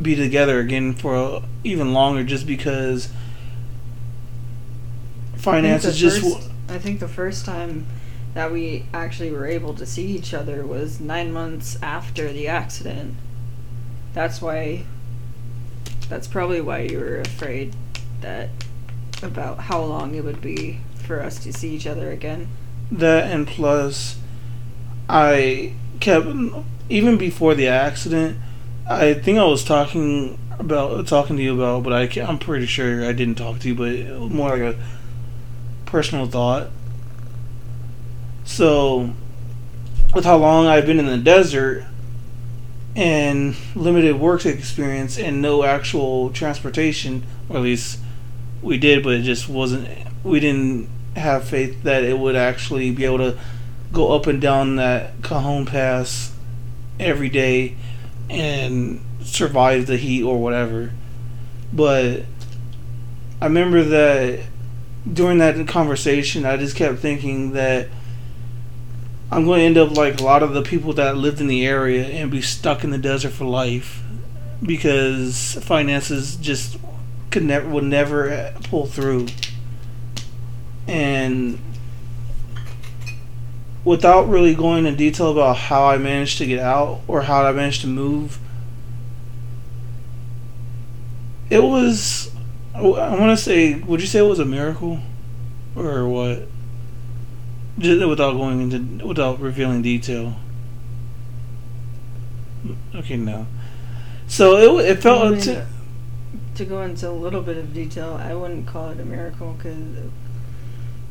be 0.00 0.14
together 0.14 0.58
again 0.58 0.94
for 0.94 1.42
even 1.64 1.92
longer, 1.92 2.24
just 2.24 2.46
because 2.46 3.12
finances 5.36 5.98
just. 5.98 6.50
I 6.68 6.78
think 6.78 7.00
the 7.00 7.08
first 7.08 7.44
time 7.44 7.86
that 8.34 8.52
we 8.52 8.86
actually 8.92 9.30
were 9.30 9.46
able 9.46 9.74
to 9.74 9.86
see 9.86 10.06
each 10.06 10.32
other 10.32 10.64
was 10.64 11.00
nine 11.00 11.32
months 11.32 11.78
after 11.82 12.32
the 12.32 12.48
accident. 12.48 13.14
That's 14.14 14.40
why. 14.40 14.84
That's 16.08 16.26
probably 16.26 16.62
why 16.62 16.80
you 16.80 16.98
were 16.98 17.20
afraid 17.20 17.76
that 18.22 18.48
about 19.22 19.58
how 19.58 19.82
long 19.82 20.14
it 20.14 20.24
would 20.24 20.40
be 20.40 20.80
for 21.08 21.20
us 21.20 21.38
to 21.40 21.52
see 21.52 21.74
each 21.74 21.86
other 21.86 22.12
again. 22.12 22.46
That 22.92 23.32
and 23.32 23.48
plus, 23.48 24.18
I 25.08 25.72
kept 25.98 26.28
even 26.88 27.16
before 27.16 27.54
the 27.54 27.66
accident. 27.66 28.36
I 28.88 29.14
think 29.14 29.38
I 29.38 29.44
was 29.44 29.64
talking 29.64 30.38
about 30.58 31.06
talking 31.06 31.36
to 31.36 31.42
you 31.42 31.54
about, 31.54 31.82
but 31.82 31.92
I 31.92 32.20
I'm 32.20 32.38
pretty 32.38 32.66
sure 32.66 33.04
I 33.04 33.12
didn't 33.12 33.36
talk 33.36 33.58
to 33.60 33.68
you, 33.68 33.74
but 33.74 34.30
more 34.30 34.50
like 34.50 34.74
a 34.74 34.78
personal 35.86 36.26
thought. 36.26 36.70
So, 38.44 39.10
with 40.14 40.24
how 40.24 40.36
long 40.36 40.66
I've 40.66 40.86
been 40.86 40.98
in 40.98 41.06
the 41.06 41.18
desert 41.18 41.84
and 42.96 43.54
limited 43.74 44.18
work 44.18 44.44
experience 44.44 45.18
and 45.18 45.40
no 45.40 45.64
actual 45.64 46.30
transportation, 46.30 47.24
or 47.48 47.56
at 47.56 47.62
least 47.62 47.98
we 48.62 48.78
did, 48.78 49.02
but 49.02 49.14
it 49.14 49.22
just 49.22 49.48
wasn't. 49.48 49.88
We 50.24 50.40
didn't 50.40 50.88
have 51.18 51.48
faith 51.48 51.82
that 51.82 52.04
it 52.04 52.18
would 52.18 52.36
actually 52.36 52.90
be 52.90 53.04
able 53.04 53.18
to 53.18 53.38
go 53.92 54.14
up 54.14 54.26
and 54.26 54.40
down 54.40 54.76
that 54.76 55.22
Cajon 55.22 55.66
Pass 55.66 56.32
every 57.00 57.28
day 57.28 57.76
and 58.28 59.00
survive 59.22 59.86
the 59.86 59.96
heat 59.96 60.22
or 60.22 60.38
whatever. 60.38 60.92
But 61.72 62.24
I 63.40 63.46
remember 63.46 63.82
that 63.82 64.40
during 65.10 65.38
that 65.38 65.66
conversation, 65.68 66.44
I 66.44 66.56
just 66.56 66.76
kept 66.76 66.98
thinking 66.98 67.52
that 67.52 67.88
I'm 69.30 69.44
going 69.44 69.60
to 69.60 69.64
end 69.66 69.78
up 69.78 69.96
like 69.96 70.20
a 70.20 70.24
lot 70.24 70.42
of 70.42 70.54
the 70.54 70.62
people 70.62 70.94
that 70.94 71.16
lived 71.16 71.40
in 71.40 71.46
the 71.46 71.66
area 71.66 72.06
and 72.06 72.30
be 72.30 72.40
stuck 72.40 72.82
in 72.82 72.90
the 72.90 72.98
desert 72.98 73.30
for 73.30 73.44
life 73.44 74.02
because 74.62 75.58
finances 75.62 76.36
just 76.36 76.78
could 77.30 77.44
never 77.44 77.68
would 77.68 77.84
never 77.84 78.54
pull 78.64 78.86
through. 78.86 79.26
And 80.88 81.60
without 83.84 84.28
really 84.28 84.54
going 84.54 84.86
in 84.86 84.96
detail 84.96 85.30
about 85.30 85.56
how 85.56 85.86
I 85.86 85.98
managed 85.98 86.38
to 86.38 86.46
get 86.46 86.60
out 86.60 87.00
or 87.06 87.22
how 87.22 87.44
I 87.44 87.52
managed 87.52 87.82
to 87.82 87.86
move, 87.86 88.38
it 91.50 91.62
was. 91.62 92.30
I 92.74 92.80
want 92.82 93.36
to 93.36 93.36
say, 93.36 93.74
would 93.74 94.00
you 94.00 94.06
say 94.06 94.20
it 94.20 94.22
was 94.22 94.38
a 94.38 94.44
miracle, 94.44 95.00
or 95.74 96.06
what? 96.08 96.46
Just 97.78 98.06
without 98.06 98.32
going 98.32 98.60
into 98.60 99.06
without 99.06 99.40
revealing 99.40 99.82
detail. 99.82 100.36
Okay, 102.94 103.16
no. 103.16 103.46
So 104.26 104.78
it 104.80 104.90
it 104.90 105.02
felt 105.02 105.40
to, 105.42 105.66
to 106.54 106.64
go 106.64 106.82
into 106.82 107.08
a 107.08 107.10
little 107.10 107.42
bit 107.42 107.56
of 107.56 107.72
detail. 107.72 108.20
I 108.22 108.34
wouldn't 108.34 108.66
call 108.66 108.90
it 108.90 109.00
a 109.00 109.04
miracle 109.04 109.54
because 109.54 109.76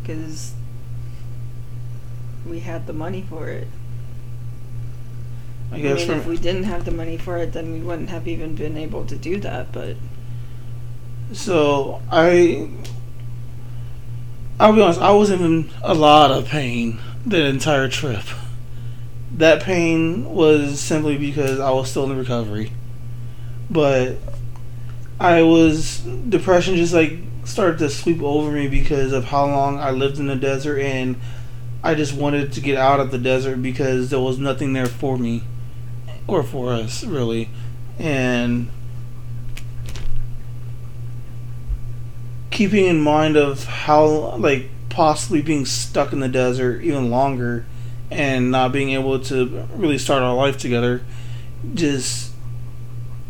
because 0.08 0.54
we 2.48 2.60
had 2.62 2.88
the 2.88 2.94
money 2.94 3.26
for 3.30 3.50
it. 3.50 3.68
I 5.72 5.80
guess 5.82 6.04
I 6.04 6.08
mean, 6.08 6.18
if 6.20 6.26
we 6.26 6.38
didn't 6.38 6.64
have 6.64 6.86
the 6.86 6.92
money 6.92 7.18
for 7.18 7.38
it, 7.38 7.52
then 7.52 7.74
we 7.74 7.82
wouldn't 7.82 8.10
have 8.10 8.26
even 8.26 8.56
been 8.56 8.78
able 8.78 9.06
to 9.06 9.18
do 9.18 9.38
that. 9.42 9.74
But 9.74 9.98
so 11.34 12.02
I, 12.10 12.70
I'll 14.60 14.74
be 14.74 14.82
honest, 14.82 15.02
I 15.02 15.12
was 15.12 15.30
in 15.30 15.70
a 15.84 15.94
lot 15.94 16.32
of 16.32 16.48
pain 16.48 17.00
the 17.26 17.46
entire 17.46 17.90
trip. 17.90 18.24
That 19.36 19.62
pain 19.62 20.24
was 20.34 20.80
simply 20.80 21.18
because 21.18 21.60
I 21.60 21.72
was 21.72 21.92
still 21.92 22.10
in 22.10 22.18
recovery, 22.18 22.72
but 23.70 24.16
I 25.20 25.42
was 25.42 26.00
depression 26.00 26.78
just 26.78 26.94
like 26.94 27.20
started 27.48 27.80
to 27.80 27.90
sweep 27.90 28.22
over 28.22 28.52
me 28.52 28.68
because 28.68 29.14
of 29.14 29.26
how 29.26 29.46
long 29.46 29.80
I 29.80 29.92
lived 29.92 30.20
in 30.20 30.28
the 30.28 30.36
desert 30.36 30.80
and 30.80 31.16
I 31.84 31.96
just 31.96 32.14
wanted 32.14 32.52
to 32.54 32.62
get 32.62 32.78
out 32.78 33.00
of 33.00 33.12
the 33.12 33.18
desert 33.18 33.62
because 33.62 34.10
there 34.10 34.20
was 34.20 34.38
nothing 34.38 34.74
there 34.74 34.88
for 34.88 35.18
me 35.18 35.44
or 36.28 36.44
for 36.44 36.74
us 36.74 37.04
really. 37.04 37.50
And 37.98 38.70
keeping 42.52 42.86
in 42.86 43.00
mind 43.00 43.38
of 43.38 43.64
how 43.64 44.36
like 44.38 44.70
possibly 44.90 45.42
being 45.42 45.66
stuck 45.66 46.12
in 46.12 46.20
the 46.20 46.28
desert 46.28 46.82
even 46.82 47.10
longer 47.10 47.66
and 48.12 48.52
not 48.52 48.72
being 48.72 48.90
able 48.90 49.20
to 49.20 49.68
really 49.76 49.98
start 49.98 50.24
our 50.24 50.36
life 50.36 50.58
together 50.58 51.02
just 51.74 52.32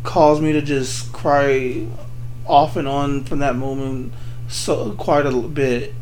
caused 0.03 0.41
me 0.41 0.53
to 0.53 0.61
just 0.61 1.11
cry 1.11 1.85
off 2.47 2.75
and 2.75 2.87
on 2.87 3.23
from 3.23 3.39
that 3.39 3.55
moment 3.55 4.13
so 4.47 4.91
quite 4.93 5.25
a 5.25 5.31
bit 5.31 5.93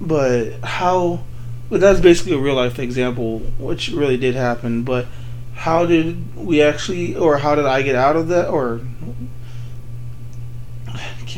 but 0.00 0.52
how 0.62 1.20
but 1.68 1.80
that's 1.80 2.00
basically 2.00 2.32
a 2.32 2.38
real 2.38 2.54
life 2.54 2.78
example 2.78 3.40
which 3.58 3.90
really 3.90 4.16
did 4.16 4.34
happen 4.34 4.82
but 4.82 5.06
how 5.54 5.84
did 5.84 6.36
we 6.36 6.62
actually 6.62 7.14
or 7.16 7.38
how 7.38 7.54
did 7.54 7.66
i 7.66 7.82
get 7.82 7.94
out 7.94 8.16
of 8.16 8.28
that 8.28 8.48
or 8.48 8.80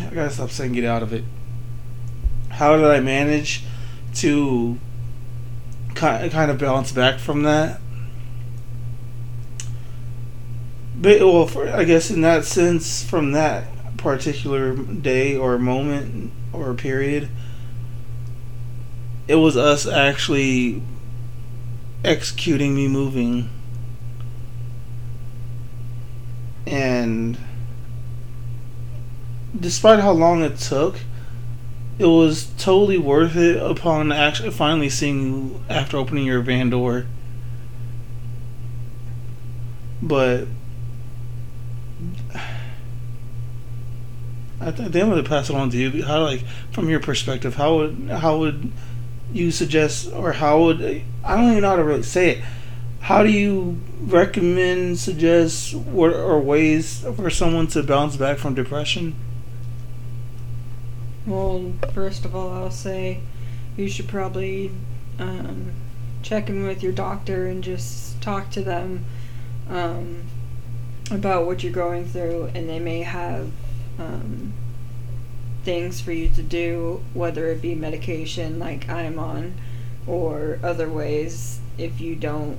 I 0.11 0.15
gotta 0.15 0.31
stop 0.31 0.51
saying 0.51 0.73
get 0.73 0.85
out 0.85 1.03
of 1.03 1.13
it. 1.13 1.25
How 2.51 2.77
did 2.77 2.87
I 2.87 3.01
manage 3.01 3.63
to 4.17 4.79
kind 5.95 6.51
of 6.51 6.59
balance 6.59 6.93
back 6.93 7.19
from 7.19 7.43
that? 7.43 7.81
But, 11.01 11.21
well, 11.21 11.47
for, 11.47 11.67
I 11.67 11.85
guess 11.85 12.11
in 12.11 12.21
that 12.21 12.45
sense, 12.45 13.03
from 13.03 13.33
that 13.33 13.65
particular 13.97 14.77
day 14.77 15.35
or 15.35 15.59
moment 15.59 16.31
or 16.53 16.75
period, 16.75 17.29
it 19.27 19.37
was 19.37 19.57
us 19.57 19.87
actually 19.87 20.83
executing 22.05 22.75
me 22.75 22.87
moving. 22.87 23.49
And 26.67 27.39
despite 29.59 30.01
how 30.01 30.13
long 30.13 30.43
it 30.43 30.59
took, 30.59 30.97
it 31.99 32.07
was 32.07 32.47
totally 32.59 32.99
worth 32.99 33.37
it 33.37 33.57
upon 33.57 34.13
actually 34.13 34.51
finally 34.51 34.91
seeing 34.91 35.23
you 35.23 35.65
after 35.69 35.97
opening 35.97 36.27
your 36.27 36.43
van 36.43 36.71
door. 36.71 37.07
But 40.03 40.47
I 44.61 44.71
think 44.71 44.95
I'm 44.95 45.09
gonna 45.09 45.23
pass 45.23 45.49
it 45.49 45.57
on 45.57 45.71
to 45.71 45.77
you. 45.77 46.05
How 46.05 46.23
like 46.23 46.43
from 46.73 46.89
your 46.89 47.01
perspective, 47.01 47.55
how 47.55 47.77
would 47.77 48.11
how 48.11 48.39
would 48.39 48.73
you 49.33 49.51
suggest 49.51 50.13
or 50.13 50.33
how 50.33 50.63
would 50.65 50.83
I 51.25 51.37
don't 51.37 51.51
even 51.51 51.63
know 51.63 51.71
how 51.71 51.77
to 51.77 51.85
really 51.85 52.03
say 52.03 52.31
it. 52.31 52.45
How 53.01 53.23
do 53.23 53.31
you 53.31 53.79
recommend, 54.01 54.99
suggest, 54.99 55.75
what 55.75 56.13
or 56.13 56.39
ways 56.41 57.05
for 57.17 57.31
someone 57.31 57.67
to 57.69 57.83
bounce 57.83 58.17
back 58.17 58.39
from 58.39 58.55
depression? 58.55 59.15
Well, 61.27 61.73
first 61.95 62.25
of 62.25 62.37
all, 62.37 62.51
I'll 62.51 62.71
say 62.71 63.21
you 63.77 63.89
should 63.89 64.09
probably 64.09 64.71
um, 65.19 65.73
check 66.23 66.51
in 66.51 66.67
with 66.67 66.83
your 66.83 66.93
doctor 66.93 67.47
and 67.47 67.65
just 67.65 68.21
talk 68.21 68.51
to 68.51 68.63
them 68.63 69.05
um, 69.69 70.25
about 71.11 71.47
what 71.47 71.63
you're 71.63 71.73
going 71.73 72.05
through, 72.05 72.51
and 72.55 72.69
they 72.69 72.79
may 72.79 73.03
have 73.03 73.51
um, 74.01 74.55
things 75.63 76.01
for 76.01 76.13
you 76.13 76.29
to 76.31 76.43
do, 76.43 77.05
whether 77.13 77.49
it 77.49 77.61
be 77.61 77.75
medication 77.75 78.59
like 78.59 78.89
I'm 78.89 79.19
on, 79.19 79.55
or 80.07 80.59
other 80.63 80.89
ways 80.89 81.61
if 81.77 82.01
you 82.01 82.17
don't 82.17 82.59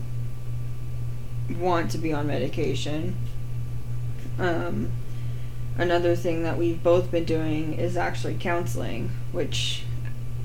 want 1.49 1.91
to 1.91 1.97
be 1.97 2.13
on 2.13 2.27
medication. 2.27 3.15
Um, 4.39 4.91
another 5.77 6.15
thing 6.15 6.43
that 6.43 6.57
we've 6.57 6.81
both 6.81 7.11
been 7.11 7.25
doing 7.25 7.73
is 7.73 7.97
actually 7.97 8.35
counseling, 8.39 9.09
which 9.31 9.83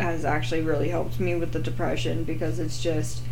has 0.01 0.25
actually 0.25 0.63
really 0.63 0.89
helped 0.89 1.21
me 1.21 1.35
with 1.35 1.53
the 1.53 1.59
depression 1.59 2.25
because 2.25 2.59
it's 2.59 2.83
just 2.83 3.23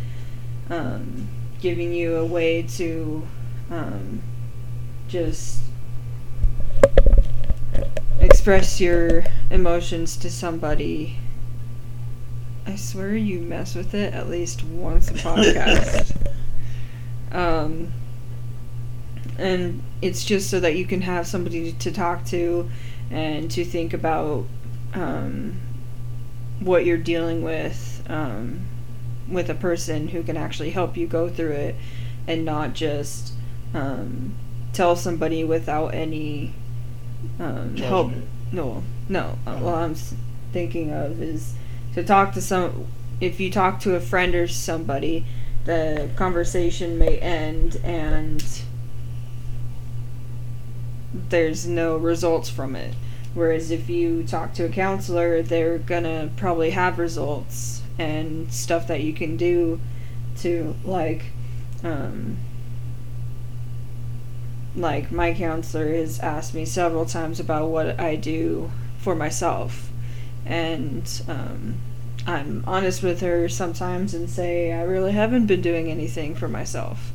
um, 0.69 1.27
giving 1.59 1.93
you 1.93 2.15
a 2.15 2.25
way 2.25 2.61
to 2.63 3.27
um, 3.69 4.21
just 5.07 5.64
express 8.45 8.79
your 8.79 9.23
emotions 9.49 10.15
to 10.17 10.29
somebody. 10.29 11.17
I 12.67 12.75
swear 12.75 13.15
you 13.15 13.39
mess 13.39 13.73
with 13.73 13.95
it 13.95 14.13
at 14.13 14.29
least 14.29 14.63
once 14.63 15.09
a 15.09 15.15
podcast. 15.15 16.15
um, 17.31 17.91
and 19.39 19.81
it's 19.99 20.23
just 20.23 20.47
so 20.47 20.59
that 20.59 20.75
you 20.75 20.85
can 20.85 21.01
have 21.01 21.25
somebody 21.25 21.71
to 21.71 21.91
talk 21.91 22.23
to 22.25 22.69
and 23.09 23.49
to 23.49 23.65
think 23.65 23.95
about 23.95 24.45
um, 24.93 25.55
what 26.59 26.85
you're 26.85 26.99
dealing 26.99 27.41
with 27.41 28.03
um, 28.09 28.63
with 29.27 29.49
a 29.49 29.55
person 29.55 30.09
who 30.09 30.21
can 30.21 30.37
actually 30.37 30.69
help 30.69 30.95
you 30.95 31.07
go 31.07 31.29
through 31.29 31.53
it 31.53 31.75
and 32.27 32.45
not 32.45 32.73
just 32.73 33.33
um, 33.73 34.35
tell 34.71 34.95
somebody 34.95 35.43
without 35.43 35.95
any 35.95 36.53
um, 37.39 37.75
help. 37.77 38.11
No, 38.55 38.83
no. 39.09 39.37
Uh, 39.45 39.57
Oh. 39.59 39.65
What 39.65 39.75
I'm 39.75 39.95
thinking 40.53 40.91
of 40.93 41.21
is 41.21 41.53
to 41.93 42.03
talk 42.03 42.33
to 42.33 42.41
some. 42.41 42.87
If 43.19 43.39
you 43.39 43.51
talk 43.51 43.81
to 43.81 43.95
a 43.95 43.99
friend 43.99 44.33
or 44.33 44.47
somebody, 44.47 45.25
the 45.65 46.09
conversation 46.15 46.97
may 46.97 47.17
end 47.17 47.79
and 47.83 48.43
there's 51.29 51.67
no 51.67 51.97
results 51.97 52.49
from 52.49 52.75
it. 52.75 52.93
Whereas 53.33 53.71
if 53.71 53.89
you 53.89 54.23
talk 54.23 54.53
to 54.53 54.63
a 54.65 54.69
counselor, 54.69 55.41
they're 55.41 55.77
gonna 55.77 56.29
probably 56.37 56.69
have 56.71 56.97
results 56.97 57.81
and 57.99 58.51
stuff 58.51 58.87
that 58.87 59.01
you 59.01 59.13
can 59.13 59.35
do 59.37 59.79
to 60.37 60.75
like 60.83 61.23
um 61.83 62.37
like 64.75 65.11
my 65.11 65.33
counselor 65.33 65.93
has 65.93 66.19
asked 66.19 66.53
me 66.53 66.65
several 66.65 67.05
times 67.05 67.39
about 67.39 67.69
what 67.69 67.99
I 67.99 68.15
do 68.15 68.71
for 68.99 69.15
myself. 69.15 69.89
And 70.45 71.09
um 71.27 71.75
I'm 72.27 72.63
honest 72.65 73.03
with 73.03 73.21
her 73.21 73.47
sometimes 73.49 74.13
and 74.13 74.29
say 74.29 74.73
I 74.73 74.81
really 74.81 75.11
haven't 75.11 75.45
been 75.45 75.61
doing 75.61 75.89
anything 75.91 76.35
for 76.35 76.47
myself. 76.47 77.11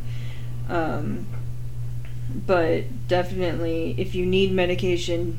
Um 0.69 1.27
but 2.47 3.09
definitely 3.09 3.95
if 3.99 4.15
you 4.15 4.25
need 4.25 4.53
medication 4.53 5.39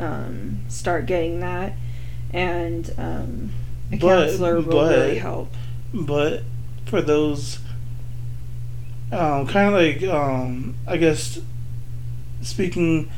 um, 0.00 0.58
start 0.68 1.06
getting 1.06 1.38
that. 1.40 1.74
And 2.32 2.92
um, 2.98 3.52
a 3.92 3.96
But- 3.96 4.26
counselor 4.26 4.56
will 4.56 4.62
but- 4.64 4.90
really 4.96 5.18
help. 5.18 5.52
but 5.94 6.42
for 6.86 7.00
those 7.00 7.60
um, 9.12 9.46
kind 9.46 9.68
of 9.68 9.74
like 9.74 10.02
um, 10.12 10.74
I 10.88 10.96
guess 10.96 11.38
speaking 12.44 13.10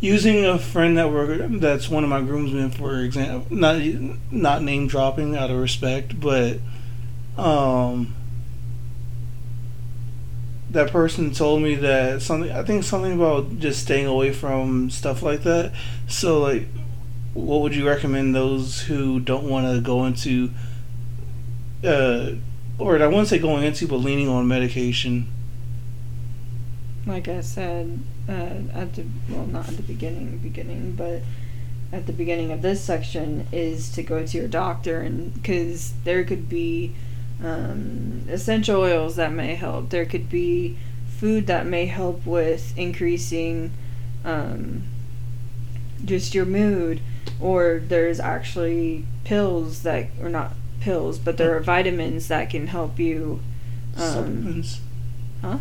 using 0.00 0.44
a 0.44 0.58
friend 0.58 0.98
that 0.98 1.10
we're 1.10 1.48
that's 1.48 1.88
one 1.88 2.04
of 2.04 2.10
my 2.10 2.20
groomsmen 2.20 2.70
for 2.70 2.98
example 3.00 3.46
not 3.54 3.80
not 4.30 4.62
name 4.62 4.86
dropping 4.86 5.34
out 5.36 5.50
of 5.50 5.58
respect 5.58 6.20
but 6.20 6.58
um 7.38 8.14
that 10.70 10.90
person 10.90 11.32
told 11.32 11.62
me 11.62 11.74
that 11.74 12.20
something 12.20 12.50
I 12.50 12.62
think 12.62 12.84
something 12.84 13.14
about 13.14 13.58
just 13.58 13.82
staying 13.82 14.06
away 14.06 14.32
from 14.32 14.90
stuff 14.90 15.22
like 15.22 15.42
that 15.44 15.72
so 16.06 16.40
like 16.40 16.66
what 17.32 17.60
would 17.62 17.74
you 17.74 17.86
recommend 17.86 18.34
those 18.34 18.82
who 18.82 19.20
don't 19.20 19.44
want 19.44 19.66
to 19.66 19.80
go 19.80 20.04
into 20.04 20.50
uh, 21.84 22.32
or 22.78 23.00
I 23.02 23.06
wouldn't 23.06 23.28
say 23.28 23.38
going 23.38 23.64
into, 23.64 23.86
but 23.86 23.96
leaning 23.96 24.28
on 24.28 24.46
medication. 24.48 25.28
like 27.06 27.28
I 27.28 27.40
said 27.40 28.00
uh, 28.28 28.32
at 28.74 28.94
the 28.94 29.04
well 29.28 29.46
not 29.46 29.68
at 29.68 29.76
the 29.76 29.82
beginning 29.82 30.38
beginning 30.38 30.92
but 30.92 31.22
at 31.92 32.06
the 32.06 32.12
beginning 32.12 32.50
of 32.50 32.62
this 32.62 32.82
section 32.82 33.46
is 33.52 33.90
to 33.90 34.02
go 34.02 34.26
to 34.26 34.36
your 34.36 34.48
doctor 34.48 35.00
and 35.00 35.32
because 35.34 35.94
there 36.04 36.24
could 36.24 36.48
be 36.48 36.92
um, 37.42 38.26
essential 38.28 38.80
oils 38.80 39.16
that 39.16 39.32
may 39.32 39.54
help 39.54 39.90
there 39.90 40.04
could 40.04 40.28
be 40.28 40.76
food 41.18 41.46
that 41.46 41.66
may 41.66 41.86
help 41.86 42.26
with 42.26 42.76
increasing 42.76 43.72
um, 44.24 44.82
just 46.04 46.34
your 46.34 46.44
mood 46.44 47.00
or 47.40 47.80
there's 47.86 48.18
actually 48.18 49.04
pills 49.24 49.82
that 49.82 50.06
or 50.20 50.28
not 50.28 50.52
pills 50.80 51.18
but 51.18 51.36
there 51.36 51.56
are 51.56 51.60
vitamins 51.60 52.28
that 52.28 52.50
can 52.50 52.66
help 52.66 52.98
you 52.98 53.40
um, 53.96 54.02
supplements. 54.02 54.80
huh? 55.42 55.58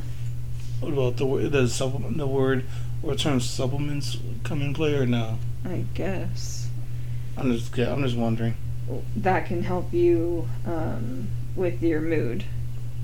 What 0.79 0.93
about 0.93 1.17
the 1.17 1.25
word? 1.25 1.51
Does 1.51 1.73
supplement 1.73 2.17
the 2.17 2.27
word 2.27 2.65
or 3.01 3.15
term 3.15 3.39
supplements 3.39 4.17
come 4.43 4.61
in 4.61 4.73
play 4.73 4.93
or 4.93 5.05
no? 5.05 5.39
I 5.65 5.85
guess 5.93 6.67
I'm 7.37 7.51
just 7.51 7.75
yeah, 7.77 7.91
I'm 7.91 8.03
just 8.03 8.15
wondering. 8.17 8.55
that 9.15 9.45
can 9.47 9.63
help 9.63 9.93
you 9.93 10.47
um, 10.65 11.27
with 11.55 11.81
your 11.81 12.01
mood. 12.01 12.43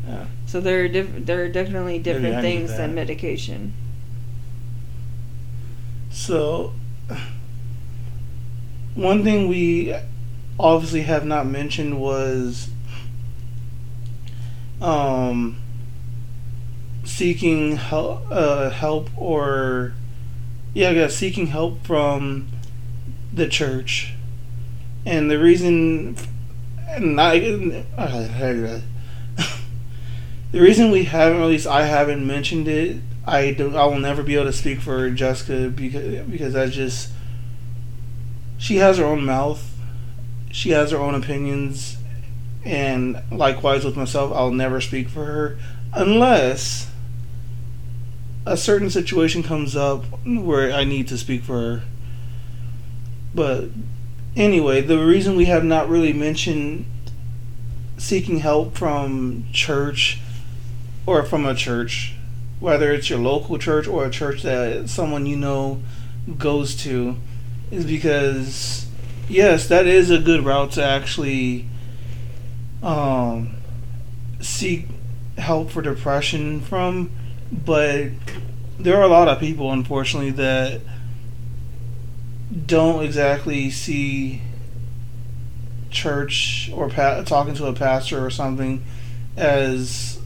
Yeah. 0.07 0.25
So 0.45 0.59
there 0.61 0.83
are 0.83 0.87
diff- 0.87 1.25
there 1.25 1.43
are 1.43 1.49
definitely 1.49 1.99
different 1.99 2.41
things 2.41 2.75
than 2.75 2.95
medication. 2.95 3.73
So 6.11 6.73
one 8.95 9.23
thing 9.23 9.47
we 9.47 9.95
obviously 10.59 11.01
have 11.03 11.25
not 11.25 11.45
mentioned 11.47 11.99
was 11.99 12.69
um 14.81 15.60
seeking 17.11 17.75
help 17.75 18.23
uh, 18.31 18.69
help 18.69 19.09
or 19.17 19.93
yeah, 20.73 20.93
guess 20.93 21.15
seeking 21.15 21.47
help 21.47 21.85
from 21.85 22.47
the 23.33 23.47
church. 23.47 24.13
And 25.05 25.29
the 25.29 25.39
reason 25.39 26.15
and 26.87 27.19
I 27.19 27.39
the 30.51 30.59
reason 30.59 30.91
we 30.91 31.05
haven't, 31.05 31.41
at 31.41 31.47
least 31.47 31.67
I 31.67 31.85
haven't 31.85 32.25
mentioned 32.25 32.67
it, 32.67 32.97
I 33.25 33.51
don't. 33.51 33.75
I 33.75 33.85
will 33.85 33.99
never 33.99 34.23
be 34.23 34.35
able 34.35 34.45
to 34.45 34.53
speak 34.53 34.79
for 34.79 35.09
Jessica 35.09 35.69
because 35.69 36.25
because 36.27 36.55
I 36.55 36.67
just 36.67 37.11
she 38.57 38.77
has 38.77 38.97
her 38.97 39.05
own 39.05 39.25
mouth, 39.25 39.77
she 40.51 40.71
has 40.71 40.91
her 40.91 40.97
own 40.97 41.15
opinions, 41.15 41.97
and 42.63 43.21
likewise 43.31 43.85
with 43.85 43.95
myself, 43.97 44.31
I'll 44.33 44.51
never 44.51 44.81
speak 44.81 45.09
for 45.09 45.25
her 45.25 45.57
unless 45.93 46.89
a 48.45 48.57
certain 48.57 48.89
situation 48.89 49.43
comes 49.43 49.75
up 49.75 50.03
where 50.25 50.71
I 50.71 50.83
need 50.83 51.07
to 51.09 51.17
speak 51.17 51.43
for 51.43 51.59
her. 51.59 51.83
But 53.33 53.65
anyway, 54.35 54.81
the 54.81 54.99
reason 54.99 55.35
we 55.35 55.45
have 55.45 55.63
not 55.63 55.89
really 55.89 56.13
mentioned 56.13 56.85
seeking 57.97 58.39
help 58.39 58.75
from 58.75 59.45
church 59.53 60.19
or 61.05 61.23
from 61.23 61.45
a 61.45 61.53
church, 61.53 62.15
whether 62.59 62.91
it's 62.91 63.09
your 63.09 63.19
local 63.19 63.57
church 63.57 63.87
or 63.87 64.05
a 64.05 64.09
church 64.09 64.41
that 64.41 64.89
someone 64.89 65.25
you 65.25 65.37
know 65.37 65.81
goes 66.37 66.75
to, 66.83 67.15
is 67.69 67.85
because 67.85 68.87
yes, 69.29 69.67
that 69.67 69.85
is 69.85 70.09
a 70.09 70.19
good 70.19 70.43
route 70.43 70.71
to 70.71 70.83
actually 70.83 71.67
um, 72.83 73.55
seek 74.39 74.87
help 75.37 75.69
for 75.69 75.81
depression 75.81 76.59
from, 76.61 77.11
but 77.51 78.09
there 78.79 78.97
are 78.97 79.03
a 79.03 79.07
lot 79.07 79.27
of 79.27 79.39
people, 79.39 79.71
unfortunately, 79.71 80.31
that 80.31 80.81
don't 82.65 83.03
exactly 83.03 83.69
see 83.69 84.41
church 85.89 86.71
or 86.73 86.89
pa- 86.89 87.21
talking 87.23 87.53
to 87.53 87.65
a 87.65 87.73
pastor 87.73 88.25
or 88.25 88.29
something 88.29 88.83
as 89.37 90.19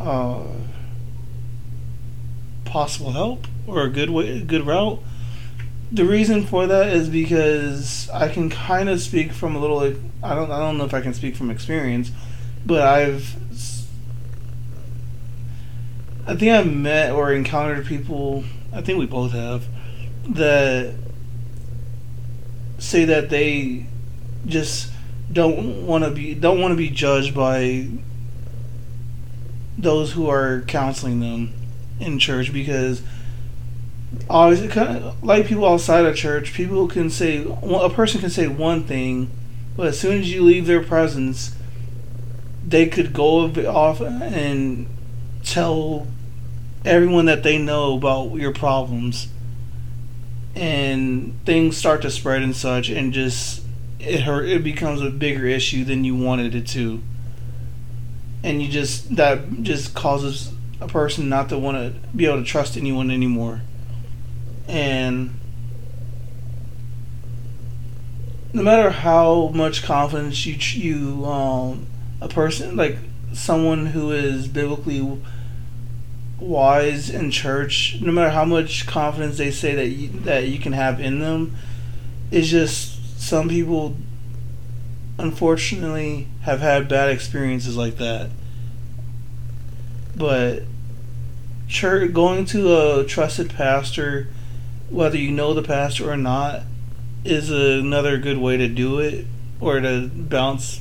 uh, 0.00 0.44
possible 2.64 3.12
help 3.12 3.46
or 3.66 3.82
a 3.82 3.88
good 3.88 4.10
way, 4.10 4.40
good 4.40 4.66
route. 4.66 5.00
The 5.90 6.04
reason 6.04 6.44
for 6.44 6.66
that 6.66 6.88
is 6.88 7.08
because 7.08 8.08
I 8.10 8.28
can 8.28 8.50
kind 8.50 8.88
of 8.88 9.00
speak 9.00 9.32
from 9.32 9.56
a 9.56 9.58
little. 9.58 9.80
I 10.22 10.34
don't. 10.34 10.50
I 10.50 10.58
don't 10.58 10.76
know 10.76 10.84
if 10.84 10.92
I 10.92 11.00
can 11.00 11.14
speak 11.14 11.34
from 11.34 11.50
experience, 11.50 12.10
but 12.66 12.82
I've. 12.82 13.36
I 16.28 16.36
think 16.36 16.52
I've 16.52 16.70
met 16.70 17.12
or 17.12 17.32
encountered 17.32 17.86
people. 17.86 18.44
I 18.70 18.82
think 18.82 18.98
we 18.98 19.06
both 19.06 19.32
have 19.32 19.64
that 20.28 20.94
say 22.76 23.06
that 23.06 23.30
they 23.30 23.86
just 24.44 24.90
don't 25.32 25.86
want 25.86 26.04
to 26.04 26.10
be 26.10 26.34
don't 26.34 26.60
want 26.60 26.72
to 26.72 26.76
be 26.76 26.90
judged 26.90 27.34
by 27.34 27.88
those 29.78 30.12
who 30.12 30.28
are 30.28 30.60
counseling 30.66 31.20
them 31.20 31.54
in 31.98 32.18
church 32.18 32.52
because 32.52 33.00
obviously 34.28 34.68
kind 34.68 35.02
of 35.02 35.24
like 35.24 35.46
people 35.46 35.66
outside 35.66 36.04
of 36.04 36.14
church 36.14 36.52
people 36.52 36.88
can 36.88 37.08
say 37.08 37.44
a 37.62 37.90
person 37.90 38.20
can 38.20 38.30
say 38.30 38.46
one 38.46 38.84
thing 38.84 39.30
but 39.76 39.86
as 39.86 39.98
soon 39.98 40.20
as 40.20 40.30
you 40.30 40.42
leave 40.42 40.66
their 40.66 40.82
presence 40.82 41.54
they 42.66 42.86
could 42.86 43.14
go 43.14 43.46
off 43.66 44.00
and 44.00 44.86
tell 45.42 46.06
everyone 46.88 47.26
that 47.26 47.42
they 47.42 47.58
know 47.58 47.96
about 47.96 48.34
your 48.34 48.52
problems. 48.52 49.28
And 50.54 51.38
things 51.44 51.76
start 51.76 52.02
to 52.02 52.10
spread 52.10 52.42
and 52.42 52.56
such 52.56 52.88
and 52.88 53.12
just 53.12 53.62
it 54.00 54.22
hurt 54.22 54.48
it 54.48 54.64
becomes 54.64 55.00
a 55.00 55.10
bigger 55.10 55.46
issue 55.46 55.84
than 55.84 56.04
you 56.04 56.16
wanted 56.16 56.54
it 56.54 56.66
to. 56.68 57.00
And 58.42 58.60
you 58.60 58.68
just 58.68 59.14
that 59.14 59.62
just 59.62 59.94
causes 59.94 60.52
a 60.80 60.88
person 60.88 61.28
not 61.28 61.48
to 61.50 61.58
want 61.58 61.76
to 61.76 62.08
be 62.16 62.26
able 62.26 62.38
to 62.38 62.44
trust 62.44 62.76
anyone 62.76 63.10
anymore. 63.10 63.60
And 64.66 65.34
no 68.52 68.62
matter 68.62 68.90
how 68.90 69.48
much 69.54 69.82
confidence 69.82 70.44
you 70.44 70.56
you 70.80 71.24
um 71.26 71.86
a 72.20 72.28
person 72.28 72.74
like 72.76 72.96
someone 73.32 73.86
who 73.86 74.10
is 74.10 74.48
biblically 74.48 75.20
wise 76.40 77.10
in 77.10 77.30
church, 77.30 77.98
no 78.00 78.12
matter 78.12 78.30
how 78.30 78.44
much 78.44 78.86
confidence 78.86 79.38
they 79.38 79.50
say 79.50 79.74
that 79.74 79.88
you, 79.88 80.08
that 80.20 80.48
you 80.48 80.58
can 80.58 80.72
have 80.72 81.00
in 81.00 81.18
them, 81.20 81.56
it's 82.30 82.48
just 82.48 83.20
some 83.20 83.48
people 83.48 83.96
unfortunately 85.18 86.28
have 86.42 86.60
had 86.60 86.88
bad 86.88 87.10
experiences 87.10 87.76
like 87.76 87.96
that. 87.96 88.30
But 90.14 90.62
church 91.68 92.12
going 92.12 92.44
to 92.46 93.00
a 93.00 93.04
trusted 93.04 93.50
pastor, 93.50 94.28
whether 94.90 95.16
you 95.16 95.30
know 95.30 95.54
the 95.54 95.62
pastor 95.62 96.10
or 96.10 96.16
not, 96.16 96.62
is 97.24 97.50
another 97.50 98.16
good 98.18 98.38
way 98.38 98.56
to 98.56 98.68
do 98.68 98.98
it 99.00 99.26
or 99.60 99.80
to 99.80 100.08
bounce 100.08 100.80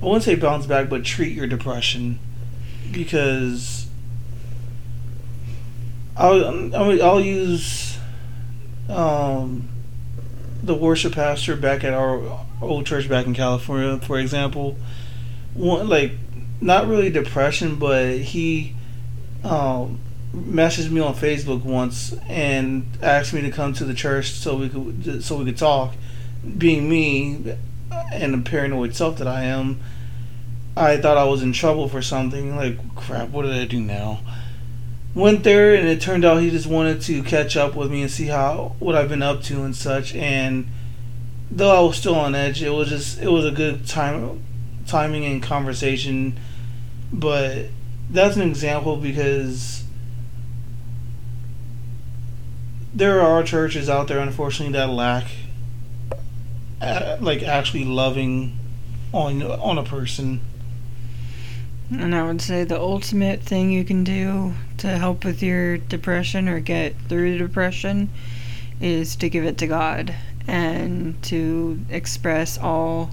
I 0.00 0.04
wouldn't 0.04 0.22
say 0.22 0.36
bounce 0.36 0.64
back, 0.64 0.88
but 0.88 1.04
treat 1.04 1.34
your 1.34 1.48
depression 1.48 2.20
because 2.92 3.87
I'll 6.18 6.74
I'll, 7.02 7.20
use 7.20 7.96
um, 8.88 9.68
the 10.62 10.74
worship 10.74 11.14
pastor 11.14 11.54
back 11.54 11.84
at 11.84 11.94
our 11.94 12.44
old 12.60 12.86
church 12.86 13.08
back 13.08 13.26
in 13.26 13.34
California, 13.34 13.98
for 14.00 14.18
example. 14.18 14.76
One 15.54 15.88
like 15.88 16.12
not 16.60 16.88
really 16.88 17.08
depression, 17.08 17.76
but 17.76 18.18
he 18.18 18.74
um, 19.44 20.00
messaged 20.34 20.90
me 20.90 21.00
on 21.00 21.14
Facebook 21.14 21.62
once 21.62 22.12
and 22.28 22.84
asked 23.00 23.32
me 23.32 23.40
to 23.42 23.50
come 23.52 23.72
to 23.74 23.84
the 23.84 23.94
church 23.94 24.30
so 24.30 24.56
we 24.56 24.68
could 24.68 25.22
so 25.22 25.36
we 25.36 25.44
could 25.44 25.56
talk. 25.56 25.94
Being 26.56 26.88
me 26.88 27.56
and 28.12 28.34
the 28.34 28.38
paranoid 28.38 28.96
self 28.96 29.18
that 29.18 29.28
I 29.28 29.44
am, 29.44 29.78
I 30.76 30.96
thought 30.96 31.16
I 31.16 31.24
was 31.24 31.42
in 31.42 31.52
trouble 31.52 31.88
for 31.88 32.02
something. 32.02 32.56
Like 32.56 32.96
crap, 32.96 33.28
what 33.28 33.42
did 33.42 33.52
I 33.52 33.66
do 33.66 33.80
now? 33.80 34.18
Went 35.14 35.42
there 35.42 35.74
and 35.74 35.88
it 35.88 36.00
turned 36.00 36.24
out 36.24 36.40
he 36.40 36.50
just 36.50 36.66
wanted 36.66 37.00
to 37.02 37.22
catch 37.22 37.56
up 37.56 37.74
with 37.74 37.90
me 37.90 38.02
and 38.02 38.10
see 38.10 38.26
how 38.26 38.76
what 38.78 38.94
I've 38.94 39.08
been 39.08 39.22
up 39.22 39.42
to 39.44 39.62
and 39.64 39.74
such. 39.74 40.14
And 40.14 40.68
though 41.50 41.76
I 41.76 41.80
was 41.80 41.96
still 41.96 42.14
on 42.14 42.34
edge, 42.34 42.62
it 42.62 42.70
was 42.70 42.88
just 42.88 43.20
it 43.20 43.28
was 43.28 43.44
a 43.44 43.50
good 43.50 43.86
time 43.86 44.42
timing 44.86 45.24
and 45.24 45.42
conversation. 45.42 46.38
But 47.12 47.66
that's 48.10 48.36
an 48.36 48.42
example 48.42 48.96
because 48.96 49.84
there 52.94 53.20
are 53.20 53.42
churches 53.42 53.88
out 53.88 54.08
there, 54.08 54.18
unfortunately, 54.18 54.72
that 54.72 54.88
lack 54.90 55.26
uh, 56.80 57.16
like 57.20 57.42
actually 57.42 57.84
loving 57.84 58.56
on 59.12 59.42
on 59.42 59.78
a 59.78 59.82
person. 59.82 60.40
And 61.90 62.14
I 62.14 62.22
would 62.26 62.42
say 62.42 62.64
the 62.64 62.78
ultimate 62.78 63.40
thing 63.40 63.70
you 63.70 63.84
can 63.84 64.04
do 64.04 64.52
to 64.78 64.88
help 64.88 65.24
with 65.24 65.42
your 65.42 65.78
depression 65.78 66.48
or 66.48 66.60
get 66.60 66.94
through 67.08 67.38
depression 67.38 68.10
is 68.80 69.16
to 69.16 69.28
give 69.28 69.44
it 69.44 69.58
to 69.58 69.66
God 69.66 70.14
and 70.46 71.20
to 71.24 71.80
express 71.90 72.58
all 72.58 73.10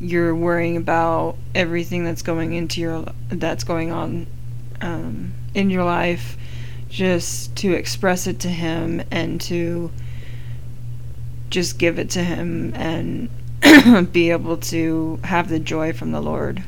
you're 0.00 0.34
worrying 0.34 0.76
about 0.76 1.36
everything 1.54 2.04
that's 2.04 2.22
going 2.22 2.52
into 2.52 2.80
your 2.80 3.04
that's 3.28 3.64
going 3.64 3.92
on 3.92 4.26
um, 4.80 5.32
in 5.54 5.70
your 5.70 5.84
life 5.84 6.36
just 6.88 7.54
to 7.56 7.72
express 7.72 8.26
it 8.26 8.40
to 8.40 8.48
him 8.48 9.02
and 9.10 9.40
to 9.40 9.90
just 11.50 11.78
give 11.78 11.98
it 11.98 12.10
to 12.10 12.22
him 12.22 12.72
and 12.74 13.28
be 14.12 14.30
able 14.30 14.56
to 14.56 15.18
have 15.24 15.48
the 15.48 15.58
joy 15.58 15.92
from 15.92 16.12
the 16.12 16.20
Lord. 16.20 16.62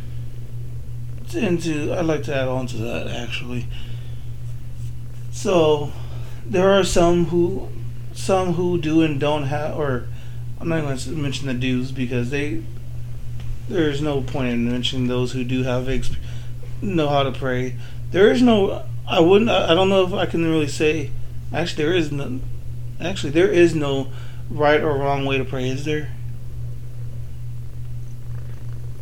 And 1.34 1.60
to, 1.62 1.94
I'd 1.94 2.04
like 2.04 2.22
to 2.24 2.34
add 2.34 2.48
on 2.48 2.66
to 2.68 2.76
that 2.78 3.08
actually. 3.08 3.66
So, 5.30 5.92
there 6.46 6.70
are 6.70 6.84
some 6.84 7.26
who, 7.26 7.68
some 8.12 8.54
who 8.54 8.78
do 8.78 9.02
and 9.02 9.20
don't 9.20 9.44
have, 9.44 9.76
or 9.76 10.08
I'm 10.60 10.68
not 10.68 10.82
going 10.82 10.96
to 10.96 11.10
mention 11.10 11.46
the 11.46 11.54
dues 11.54 11.92
because 11.92 12.30
they, 12.30 12.62
there's 13.68 14.00
no 14.00 14.22
point 14.22 14.52
in 14.52 14.70
mentioning 14.70 15.08
those 15.08 15.32
who 15.32 15.44
do 15.44 15.64
have 15.64 15.84
exp- 15.84 16.16
know 16.80 17.08
how 17.08 17.22
to 17.22 17.32
pray. 17.32 17.76
There 18.12 18.30
is 18.30 18.40
no 18.40 18.84
I 19.08 19.20
wouldn't. 19.20 19.50
I 19.50 19.74
don't 19.74 19.88
know 19.88 20.04
if 20.04 20.12
I 20.12 20.26
can 20.26 20.44
really 20.44 20.66
say. 20.66 21.10
Actually, 21.52 21.84
there 21.84 21.94
is 21.94 22.10
no. 22.10 22.40
Actually, 23.00 23.30
there 23.30 23.48
is 23.48 23.74
no 23.74 24.08
right 24.50 24.80
or 24.80 24.96
wrong 24.96 25.24
way 25.24 25.38
to 25.38 25.44
pray. 25.44 25.68
Is 25.68 25.84
there? 25.84 26.10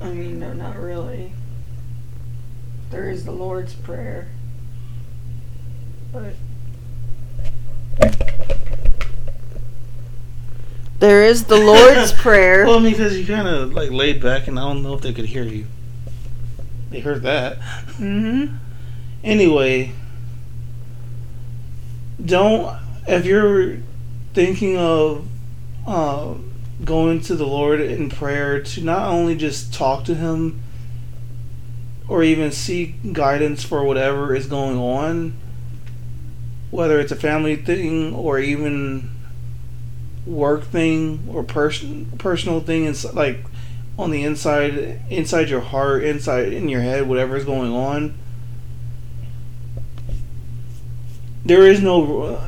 I 0.01 0.11
mean, 0.11 0.39
no, 0.39 0.53
not 0.53 0.77
really. 0.77 1.33
There 2.95 3.11
is 3.11 3.25
the 3.25 3.33
Lord's 3.33 3.75
Prayer, 3.75 4.29
but 6.13 6.35
there 11.01 11.25
is 11.25 11.47
the 11.47 11.57
Lord's 11.57 12.13
Prayer. 12.23 12.65
Well, 12.65 12.79
I 12.79 12.83
mean, 12.83 12.93
because 12.93 13.19
you 13.19 13.27
kind 13.27 13.49
of 13.49 13.73
like 13.73 13.91
laid 13.91 14.23
back, 14.23 14.47
and 14.47 14.61
I 14.61 14.63
don't 14.63 14.85
know 14.85 14.95
if 14.95 15.01
they 15.01 15.13
could 15.13 15.25
hear 15.25 15.43
you. 15.43 15.67
They 16.91 17.01
heard 17.01 17.23
that. 17.23 17.59
Mm-hmm. 17.99 18.55
Anyway, 19.25 19.91
don't 22.25 22.79
if 23.09 23.27
you're 23.27 23.79
thinking 24.35 24.79
of 24.79 25.27
uh, 25.85 26.35
going 26.85 27.23
to 27.23 27.35
the 27.35 27.45
Lord 27.45 27.81
in 27.81 28.09
prayer 28.09 28.63
to 28.63 28.85
not 28.85 29.09
only 29.09 29.35
just 29.35 29.75
talk 29.75 30.05
to 30.05 30.15
Him 30.15 30.61
or 32.09 32.23
even 32.23 32.53
seek 32.53 33.13
guidance 33.13 33.65
for 33.65 33.83
whatever 33.85 34.35
is 34.35 34.47
going 34.47 34.77
on, 34.77 35.35
whether 36.71 37.01
it's 37.01 37.13
a 37.13 37.17
family 37.17 37.57
thing 37.57 38.15
or 38.15 38.39
even 38.39 39.11
work 40.27 40.65
thing 40.65 41.27
or 41.31 41.43
person 41.43 42.11
personal 42.19 42.61
thing, 42.61 42.85
it's 42.85 43.05
like 43.15 43.45
on 43.99 44.11
the 44.11 44.25
inside, 44.25 45.01
inside 45.11 45.49
your 45.49 45.61
heart, 45.61 46.03
inside 46.03 46.53
in 46.53 46.69
your 46.69 46.81
head, 46.81 47.09
whatever 47.09 47.37
is 47.37 47.45
going 47.45 47.73
on 47.73 48.15
there 51.45 51.67
is 51.67 51.81
no 51.81 52.41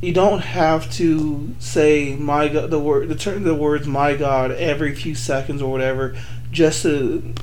you 0.00 0.12
don't 0.12 0.40
have 0.40 0.90
to 0.90 1.54
say 1.58 2.16
my 2.16 2.48
god 2.48 2.70
the 2.70 2.78
word 2.78 3.08
the 3.08 3.30
the 3.38 3.54
words 3.54 3.86
my 3.86 4.16
god 4.16 4.50
every 4.52 4.94
few 4.94 5.14
seconds 5.14 5.60
or 5.60 5.70
whatever 5.70 6.16
just 6.50 6.82
to 6.82 7.34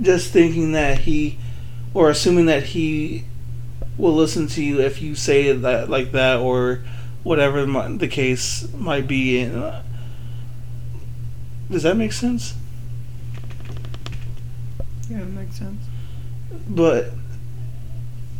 just 0.00 0.32
thinking 0.32 0.72
that 0.72 1.00
he 1.00 1.38
or 1.92 2.10
assuming 2.10 2.46
that 2.46 2.64
he 2.64 3.24
will 3.96 4.14
listen 4.14 4.46
to 4.48 4.62
you 4.62 4.80
if 4.80 5.00
you 5.00 5.14
say 5.14 5.52
that 5.52 5.88
like 5.88 6.12
that 6.12 6.38
or 6.38 6.82
whatever 7.22 7.64
the 7.64 8.08
case 8.08 8.70
might 8.74 9.06
be 9.06 9.38
in 9.38 9.54
uh, 9.54 9.82
does 11.70 11.84
that 11.84 11.96
make 11.96 12.12
sense 12.12 12.54
yeah 15.08 15.20
it 15.20 15.28
makes 15.28 15.56
sense 15.56 15.84
but 16.68 17.12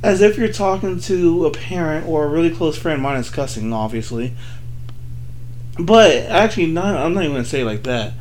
as 0.05 0.21
if 0.21 0.37
you're 0.37 0.53
talking 0.53 1.01
to 1.01 1.47
a 1.47 1.51
parent 1.51 2.07
or 2.07 2.25
a 2.25 2.29
really 2.29 2.51
close 2.51 2.77
friend. 2.77 3.01
Mine 3.01 3.19
is 3.19 3.31
cussing, 3.31 3.73
obviously. 3.73 4.35
But 5.79 6.13
actually, 6.27 6.67
not. 6.67 6.95
I'm 6.97 7.15
not 7.15 7.25
even 7.25 7.37
gonna 7.37 7.45
say 7.47 7.63
it 7.63 7.65
like 7.65 7.83
that. 7.85 8.13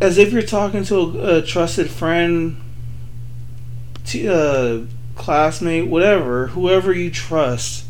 As 0.00 0.18
if 0.18 0.32
you're 0.32 0.42
talking 0.42 0.84
to 0.84 0.96
a, 0.96 1.38
a 1.38 1.42
trusted 1.42 1.90
friend, 1.90 2.60
to, 4.06 4.28
uh, 4.28 4.84
classmate, 5.14 5.86
whatever, 5.86 6.48
whoever 6.48 6.92
you 6.92 7.10
trust. 7.10 7.84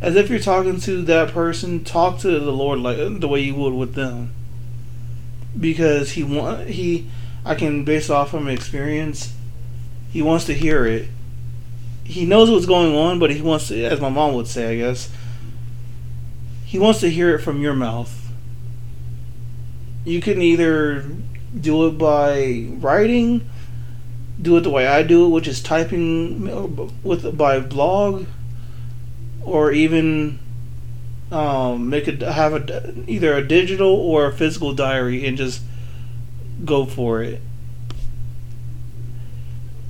As 0.00 0.16
if 0.16 0.30
you're 0.30 0.38
talking 0.38 0.80
to 0.80 1.02
that 1.02 1.32
person, 1.32 1.84
talk 1.84 2.18
to 2.20 2.40
the 2.40 2.52
Lord 2.52 2.80
like 2.80 3.20
the 3.20 3.28
way 3.28 3.40
you 3.40 3.54
would 3.54 3.74
with 3.74 3.94
them. 3.94 4.32
Because 5.58 6.12
he 6.12 6.24
want 6.24 6.68
he, 6.68 7.10
I 7.44 7.54
can 7.54 7.84
base 7.84 8.08
off 8.08 8.30
from 8.30 8.48
experience 8.48 9.34
he 10.10 10.22
wants 10.22 10.44
to 10.46 10.54
hear 10.54 10.84
it. 10.84 11.08
He 12.04 12.26
knows 12.26 12.50
what's 12.50 12.66
going 12.66 12.94
on, 12.96 13.18
but 13.20 13.30
he 13.30 13.40
wants 13.40 13.68
to, 13.68 13.84
as 13.84 14.00
my 14.00 14.08
mom 14.08 14.34
would 14.34 14.48
say, 14.48 14.72
I 14.72 14.76
guess, 14.76 15.10
he 16.64 16.78
wants 16.78 17.00
to 17.00 17.10
hear 17.10 17.34
it 17.34 17.38
from 17.38 17.60
your 17.60 17.74
mouth. 17.74 18.32
You 20.04 20.20
can 20.20 20.42
either 20.42 21.04
do 21.58 21.86
it 21.88 21.98
by 21.98 22.66
writing, 22.78 23.48
do 24.40 24.56
it 24.56 24.60
the 24.62 24.70
way 24.70 24.86
I 24.86 25.02
do 25.02 25.26
it, 25.26 25.28
which 25.30 25.48
is 25.48 25.62
typing 25.62 27.02
with 27.02 27.36
by 27.36 27.60
blog, 27.60 28.26
or 29.42 29.72
even 29.72 30.38
um, 31.30 31.88
make 31.90 32.08
a 32.08 32.32
have 32.32 32.54
a 32.54 32.94
either 33.08 33.34
a 33.34 33.46
digital 33.46 33.92
or 33.92 34.26
a 34.26 34.32
physical 34.32 34.72
diary 34.72 35.26
and 35.26 35.36
just 35.36 35.62
go 36.64 36.86
for 36.86 37.22
it. 37.22 37.40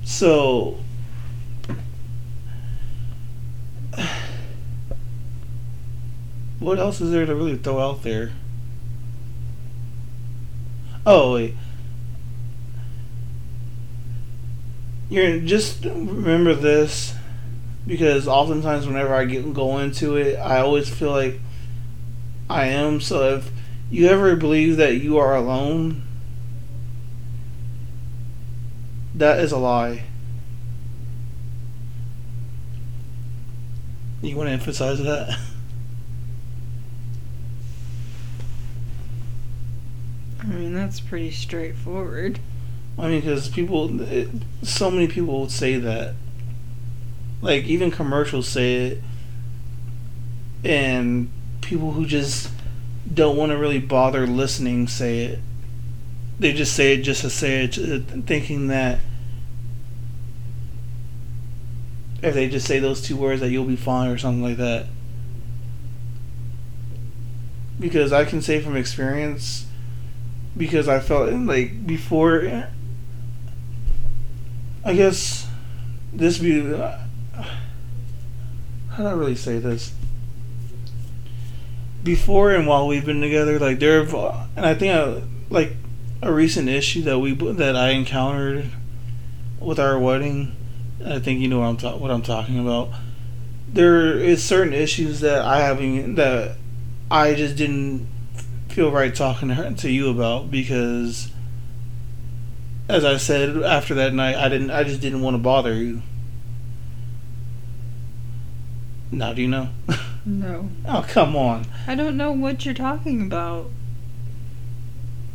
So 0.03 0.77
What 6.59 6.77
else 6.77 7.01
is 7.01 7.09
there 7.11 7.25
to 7.25 7.33
really 7.33 7.57
throw 7.57 7.79
out 7.79 8.03
there? 8.03 8.33
Oh 11.05 11.33
wait. 11.33 11.55
You're 15.09 15.39
just 15.39 15.83
remember 15.83 16.53
this 16.53 17.13
because 17.85 18.27
oftentimes 18.27 18.87
whenever 18.87 19.13
I 19.13 19.25
get 19.25 19.53
go 19.53 19.79
into 19.79 20.15
it, 20.15 20.35
I 20.35 20.59
always 20.59 20.89
feel 20.89 21.11
like 21.11 21.39
I 22.49 22.67
am. 22.67 23.01
So 23.01 23.35
if 23.35 23.51
you 23.89 24.07
ever 24.07 24.35
believe 24.35 24.77
that 24.77 24.95
you 24.95 25.17
are 25.17 25.35
alone, 25.35 26.03
that 29.15 29.39
is 29.39 29.51
a 29.51 29.57
lie. 29.57 30.03
You 34.21 34.37
want 34.37 34.47
to 34.47 34.53
emphasize 34.53 34.99
that? 34.99 35.39
I 40.51 40.55
mean, 40.55 40.73
that's 40.73 40.99
pretty 40.99 41.31
straightforward. 41.31 42.39
I 42.99 43.07
mean, 43.07 43.21
because 43.21 43.47
people, 43.47 44.01
it, 44.01 44.27
so 44.63 44.91
many 44.91 45.07
people 45.07 45.39
would 45.39 45.51
say 45.51 45.77
that. 45.77 46.13
Like, 47.41 47.63
even 47.63 47.89
commercials 47.89 48.49
say 48.49 48.75
it. 48.87 49.03
And 50.65 51.31
people 51.61 51.93
who 51.93 52.05
just 52.05 52.49
don't 53.11 53.37
want 53.37 53.53
to 53.53 53.57
really 53.57 53.79
bother 53.79 54.27
listening 54.27 54.89
say 54.89 55.19
it. 55.19 55.39
They 56.37 56.51
just 56.51 56.73
say 56.73 56.95
it 56.95 57.01
just 57.01 57.21
to 57.21 57.29
say 57.29 57.63
it, 57.63 57.71
thinking 58.27 58.67
that 58.67 58.99
if 62.21 62.33
they 62.33 62.49
just 62.49 62.67
say 62.67 62.79
those 62.79 63.01
two 63.01 63.15
words 63.15 63.39
that 63.39 63.51
you'll 63.51 63.63
be 63.63 63.77
fine 63.77 64.09
or 64.09 64.17
something 64.17 64.43
like 64.43 64.57
that. 64.57 64.87
Because 67.79 68.11
I 68.11 68.25
can 68.25 68.41
say 68.41 68.59
from 68.59 68.75
experience, 68.75 69.65
because 70.55 70.87
I 70.87 70.99
felt 70.99 71.31
like 71.33 71.85
before. 71.85 72.67
I 74.83 74.93
guess 74.95 75.47
this 76.11 76.37
be. 76.39 76.73
Uh, 76.73 76.97
how 78.91 79.03
do 79.03 79.09
I 79.09 79.13
really 79.13 79.35
say 79.35 79.59
this? 79.59 79.93
Before 82.03 82.51
and 82.51 82.67
while 82.67 82.87
we've 82.87 83.05
been 83.05 83.21
together, 83.21 83.59
like 83.59 83.79
there, 83.79 84.03
have, 84.03 84.47
and 84.55 84.65
I 84.65 84.73
think 84.73 84.93
I, 84.93 85.21
like 85.49 85.73
a 86.21 86.31
recent 86.31 86.67
issue 86.67 87.03
that 87.03 87.19
we 87.19 87.33
that 87.33 87.75
I 87.75 87.89
encountered 87.89 88.65
with 89.59 89.79
our 89.79 89.99
wedding. 89.99 90.55
I 91.05 91.19
think 91.19 91.39
you 91.39 91.47
know 91.47 91.59
what 91.59 91.67
I'm 91.67 91.77
ta- 91.77 91.97
what 91.97 92.11
I'm 92.11 92.23
talking 92.23 92.59
about. 92.59 92.89
There 93.71 94.17
is 94.17 94.43
certain 94.43 94.73
issues 94.73 95.21
that 95.21 95.43
I 95.43 95.61
haven't 95.61 96.15
that 96.15 96.57
I 97.09 97.33
just 97.35 97.55
didn't 97.55 98.07
feel 98.71 98.91
right 98.91 99.13
talking 99.13 99.49
to 99.49 99.55
her 99.55 99.71
to 99.71 99.91
you 99.91 100.09
about 100.09 100.49
because 100.49 101.29
as 102.87 103.03
I 103.03 103.17
said 103.17 103.61
after 103.63 103.93
that 103.95 104.13
night 104.13 104.35
I 104.35 104.49
didn't 104.49 104.71
I 104.71 104.83
just 104.83 105.01
didn't 105.01 105.21
want 105.21 105.35
to 105.35 105.39
bother 105.39 105.73
you. 105.73 106.01
Now 109.11 109.33
do 109.33 109.41
you 109.41 109.47
know? 109.49 109.69
No. 110.25 110.69
oh 110.87 111.05
come 111.07 111.35
on. 111.35 111.65
I 111.85 111.95
don't 111.95 112.15
know 112.15 112.31
what 112.31 112.65
you're 112.65 112.73
talking 112.73 113.21
about. 113.21 113.69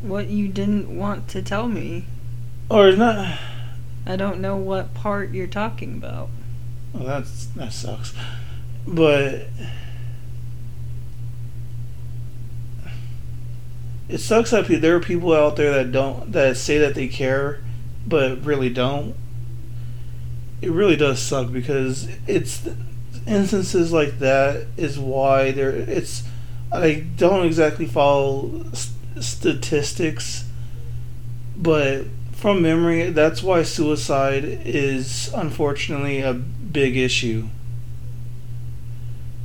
What 0.01 0.29
you 0.29 0.49
didn't 0.49 0.97
want 0.97 1.29
to 1.29 1.43
tell 1.43 1.69
me. 1.69 2.05
Or 2.71 2.93
not 2.93 3.39
I 4.07 4.17
don't 4.17 4.41
know 4.41 4.57
what 4.57 4.95
part 4.95 5.33
you're 5.33 5.47
talking 5.47 5.97
about. 5.97 6.31
well 6.95 7.05
that's 7.05 7.47
that 7.47 7.73
sucks. 7.73 8.15
But 8.87 9.49
it 14.09 14.19
sucks 14.19 14.51
that 14.51 14.67
there 14.67 14.97
are 14.97 15.01
people 15.01 15.33
out 15.33 15.57
there 15.57 15.73
that 15.75 15.93
don't 15.93 16.33
that 16.33 16.57
say 16.57 16.79
that 16.79 16.95
they 16.95 17.09
care 17.09 17.61
but 18.07 18.45
really 18.45 18.71
don't. 18.71 19.17
It 20.63 20.71
really 20.71 20.97
does 20.97 21.21
suck 21.21 21.53
because 21.53 22.09
it's 22.27 22.67
instances 23.27 23.93
like 23.93 24.21
that 24.21 24.67
is 24.77 24.97
why 24.99 25.51
there 25.51 25.71
it's 25.71 26.23
i 26.73 27.05
don't 27.17 27.45
exactly 27.45 27.85
follow 27.85 28.65
st- 28.73 29.25
statistics 29.25 30.45
but 31.57 32.05
from 32.37 32.63
memory 32.63 33.11
that's 33.11 33.43
why 33.43 33.63
suicide 33.63 34.45
is 34.45 35.33
unfortunately 35.35 36.21
a 36.21 36.35
big 36.35 36.97
issue. 36.97 37.49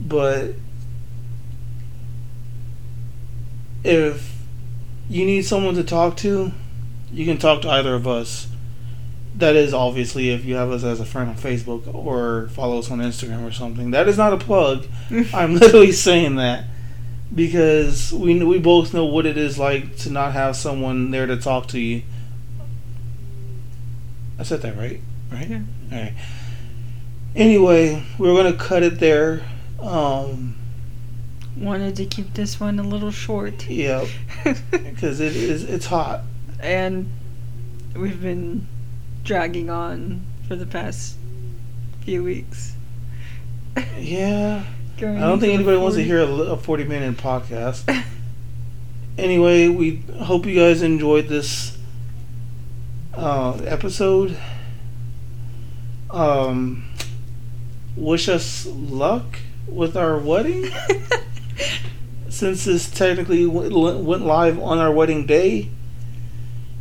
But 0.01 0.55
if 3.85 4.40
you 5.11 5.25
need 5.25 5.41
someone 5.41 5.75
to 5.75 5.83
talk 5.83 6.15
to, 6.17 6.53
you 7.11 7.25
can 7.25 7.37
talk 7.37 7.61
to 7.63 7.69
either 7.69 7.93
of 7.93 8.07
us. 8.07 8.47
That 9.35 9.57
is 9.57 9.73
obviously 9.73 10.29
if 10.29 10.45
you 10.45 10.55
have 10.55 10.71
us 10.71 10.85
as 10.85 11.01
a 11.01 11.05
friend 11.05 11.29
on 11.29 11.35
Facebook 11.35 11.93
or 11.93 12.47
follow 12.49 12.79
us 12.79 12.89
on 12.89 12.99
Instagram 12.99 13.45
or 13.45 13.51
something. 13.51 13.91
That 13.91 14.07
is 14.07 14.17
not 14.17 14.31
a 14.31 14.37
plug. 14.37 14.87
I'm 15.33 15.55
literally 15.55 15.91
saying 15.91 16.35
that 16.37 16.65
because 17.33 18.13
we 18.13 18.41
we 18.43 18.59
both 18.59 18.93
know 18.93 19.05
what 19.05 19.25
it 19.25 19.37
is 19.37 19.59
like 19.59 19.97
to 19.97 20.09
not 20.09 20.31
have 20.31 20.55
someone 20.55 21.11
there 21.11 21.25
to 21.25 21.35
talk 21.35 21.67
to 21.69 21.79
you. 21.79 22.03
I 24.39 24.43
said 24.43 24.61
that 24.61 24.77
right, 24.77 25.01
right? 25.29 25.49
Yeah. 25.49 25.61
All 25.91 25.97
right. 25.97 26.13
Anyway, 27.35 28.05
we're 28.17 28.35
gonna 28.35 28.57
cut 28.57 28.81
it 28.83 28.99
there. 28.99 29.43
Um, 29.79 30.55
Wanted 31.61 31.95
to 31.97 32.05
keep 32.05 32.33
this 32.33 32.59
one 32.59 32.79
a 32.79 32.83
little 32.83 33.11
short. 33.11 33.69
yeah, 33.69 34.05
because 34.71 35.19
it 35.19 35.35
is 35.35 35.63
it's 35.63 35.85
hot. 35.85 36.21
and 36.59 37.07
we've 37.95 38.21
been 38.21 38.67
dragging 39.23 39.69
on 39.69 40.25
for 40.47 40.55
the 40.55 40.65
past 40.65 41.17
few 42.01 42.23
weeks. 42.23 42.75
Yeah. 43.97 44.63
Going 44.97 45.17
I 45.17 45.21
don't 45.21 45.39
think 45.39 45.53
anybody 45.53 45.77
wants 45.77 45.95
to 45.95 46.03
hear 46.03 46.19
a, 46.19 46.25
a 46.25 46.57
40 46.57 46.83
minute 46.85 47.15
podcast. 47.17 48.03
anyway, 49.17 49.67
we 49.67 50.03
hope 50.19 50.45
you 50.45 50.55
guys 50.55 50.81
enjoyed 50.81 51.27
this 51.27 51.77
uh, 53.13 53.53
episode. 53.65 54.37
Um, 56.09 56.83
wish 57.95 58.27
us 58.27 58.65
luck 58.65 59.39
with 59.67 59.95
our 59.95 60.17
wedding 60.17 60.69
since 62.41 62.65
this 62.65 62.89
technically 62.89 63.45
went 63.45 64.25
live 64.25 64.59
on 64.59 64.79
our 64.79 64.91
wedding 64.91 65.27
day. 65.27 65.69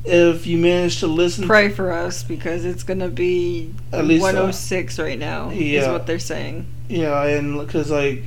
If 0.07 0.47
you 0.47 0.57
manage 0.57 1.01
to 1.01 1.07
listen, 1.07 1.47
Pray 1.47 1.69
for 1.69 1.93
us 1.93 2.23
because 2.23 2.65
it's 2.65 2.83
gonna 2.83 3.11
be 3.11 3.75
At 3.93 4.07
least, 4.07 4.23
uh, 4.23 4.33
106 4.33 4.99
right 4.99 5.19
now. 5.19 5.51
Yeah, 5.51 5.83
Is 5.83 5.89
what 5.89 6.07
they're 6.07 6.19
saying. 6.19 6.65
Yeah, 6.89 7.23
and 7.25 7.59
because 7.59 7.91
like 7.91 8.23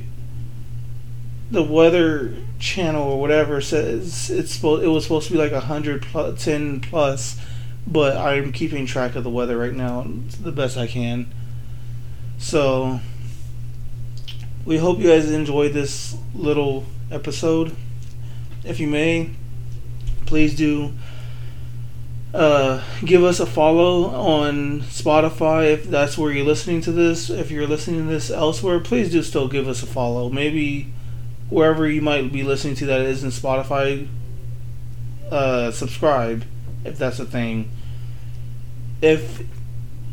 the 1.50 1.64
weather 1.64 2.36
channel 2.60 3.02
or 3.02 3.20
whatever 3.20 3.60
says 3.60 4.30
it's 4.30 4.52
supposed 4.52 4.84
it 4.84 4.88
was 4.88 5.02
supposed 5.02 5.26
to 5.26 5.32
be 5.32 5.38
like 5.38 5.50
a 5.50 5.58
hundred 5.58 6.02
plus 6.02 6.44
ten 6.44 6.78
plus, 6.78 7.36
but 7.84 8.16
I'm 8.16 8.52
keeping 8.52 8.86
track 8.86 9.16
of 9.16 9.24
the 9.24 9.30
weather 9.30 9.58
right 9.58 9.74
now 9.74 10.06
the 10.40 10.52
best 10.52 10.76
I 10.76 10.86
can. 10.86 11.26
So 12.38 13.00
we 14.64 14.78
hope 14.78 15.00
you 15.00 15.08
guys 15.08 15.28
enjoyed 15.32 15.72
this 15.72 16.16
little 16.32 16.86
episode. 17.10 17.74
If 18.64 18.80
you 18.80 18.86
may, 18.86 19.30
please 20.26 20.54
do 20.56 20.92
uh, 22.34 22.82
give 23.04 23.22
us 23.22 23.38
a 23.38 23.46
follow 23.46 24.06
on 24.06 24.80
Spotify 24.80 25.72
if 25.72 25.84
that's 25.84 26.18
where 26.18 26.32
you're 26.32 26.44
listening 26.44 26.80
to 26.82 26.92
this. 26.92 27.30
If 27.30 27.50
you're 27.50 27.66
listening 27.66 28.06
to 28.06 28.12
this 28.12 28.30
elsewhere, 28.30 28.80
please 28.80 29.12
do 29.12 29.22
still 29.22 29.46
give 29.46 29.68
us 29.68 29.82
a 29.82 29.86
follow. 29.86 30.28
Maybe 30.28 30.92
wherever 31.48 31.88
you 31.88 32.02
might 32.02 32.32
be 32.32 32.42
listening 32.42 32.74
to 32.76 32.86
that 32.86 33.02
isn't 33.02 33.30
Spotify, 33.30 34.08
uh, 35.30 35.70
subscribe 35.70 36.44
if 36.84 36.98
that's 36.98 37.20
a 37.20 37.24
thing. 37.24 37.70
If 39.00 39.44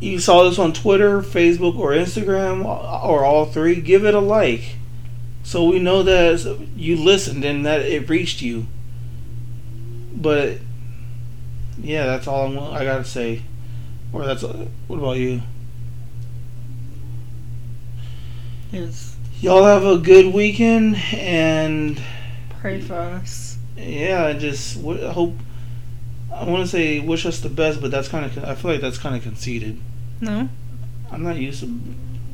you 0.00 0.18
saw 0.18 0.48
this 0.48 0.58
on 0.58 0.72
Twitter, 0.72 1.22
Facebook, 1.22 1.76
or 1.76 1.90
Instagram, 1.90 2.64
or 2.64 3.24
all 3.24 3.46
three, 3.46 3.80
give 3.80 4.04
it 4.04 4.14
a 4.14 4.20
like. 4.20 4.76
So 5.42 5.64
we 5.64 5.78
know 5.78 6.02
that 6.02 6.66
you 6.76 6.96
listened 6.96 7.44
and 7.44 7.66
that 7.66 7.80
it 7.82 8.08
reached 8.08 8.42
you. 8.42 8.66
But 10.14 10.58
yeah, 11.80 12.06
that's 12.06 12.26
all 12.26 12.46
I'm, 12.46 12.58
I 12.74 12.84
gotta 12.84 13.04
say. 13.04 13.42
Or 14.12 14.24
that's 14.24 14.42
what 14.42 14.98
about 14.98 15.16
you? 15.16 15.42
Yes. 18.70 19.16
Y'all 19.40 19.64
have 19.64 19.84
a 19.84 19.98
good 19.98 20.32
weekend, 20.32 20.96
and 21.12 22.00
Pray 22.60 22.80
for 22.80 22.94
us. 22.94 23.58
yeah, 23.76 24.26
I 24.26 24.34
just 24.34 24.76
w- 24.76 25.04
hope. 25.08 25.34
I 26.32 26.44
want 26.44 26.62
to 26.62 26.68
say 26.68 27.00
wish 27.00 27.26
us 27.26 27.40
the 27.40 27.48
best, 27.48 27.80
but 27.80 27.90
that's 27.90 28.08
kind 28.08 28.24
of. 28.24 28.44
I 28.44 28.54
feel 28.54 28.70
like 28.70 28.80
that's 28.80 28.98
kind 28.98 29.16
of 29.16 29.22
conceited. 29.22 29.80
No. 30.20 30.48
I'm 31.10 31.22
not 31.24 31.36
used 31.36 31.60
to 31.60 31.80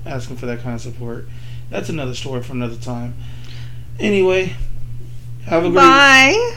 asking 0.06 0.36
for 0.36 0.46
that 0.46 0.61
kind 0.61 0.74
of 0.74 0.80
support. 0.80 1.26
That's 1.71 1.89
another 1.89 2.14
story 2.14 2.43
for 2.43 2.53
another 2.53 2.77
time. 2.77 3.14
Anyway, 4.01 4.55
have 5.45 5.64
a 5.64 5.69
great. 5.69 5.77
Bye. 5.77 6.55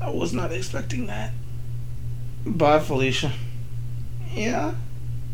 I 0.00 0.10
was 0.10 0.32
not 0.32 0.52
expecting 0.52 1.06
that. 1.06 1.32
Bye, 2.46 2.78
Felicia. 2.78 3.32
Yeah. 4.32 4.74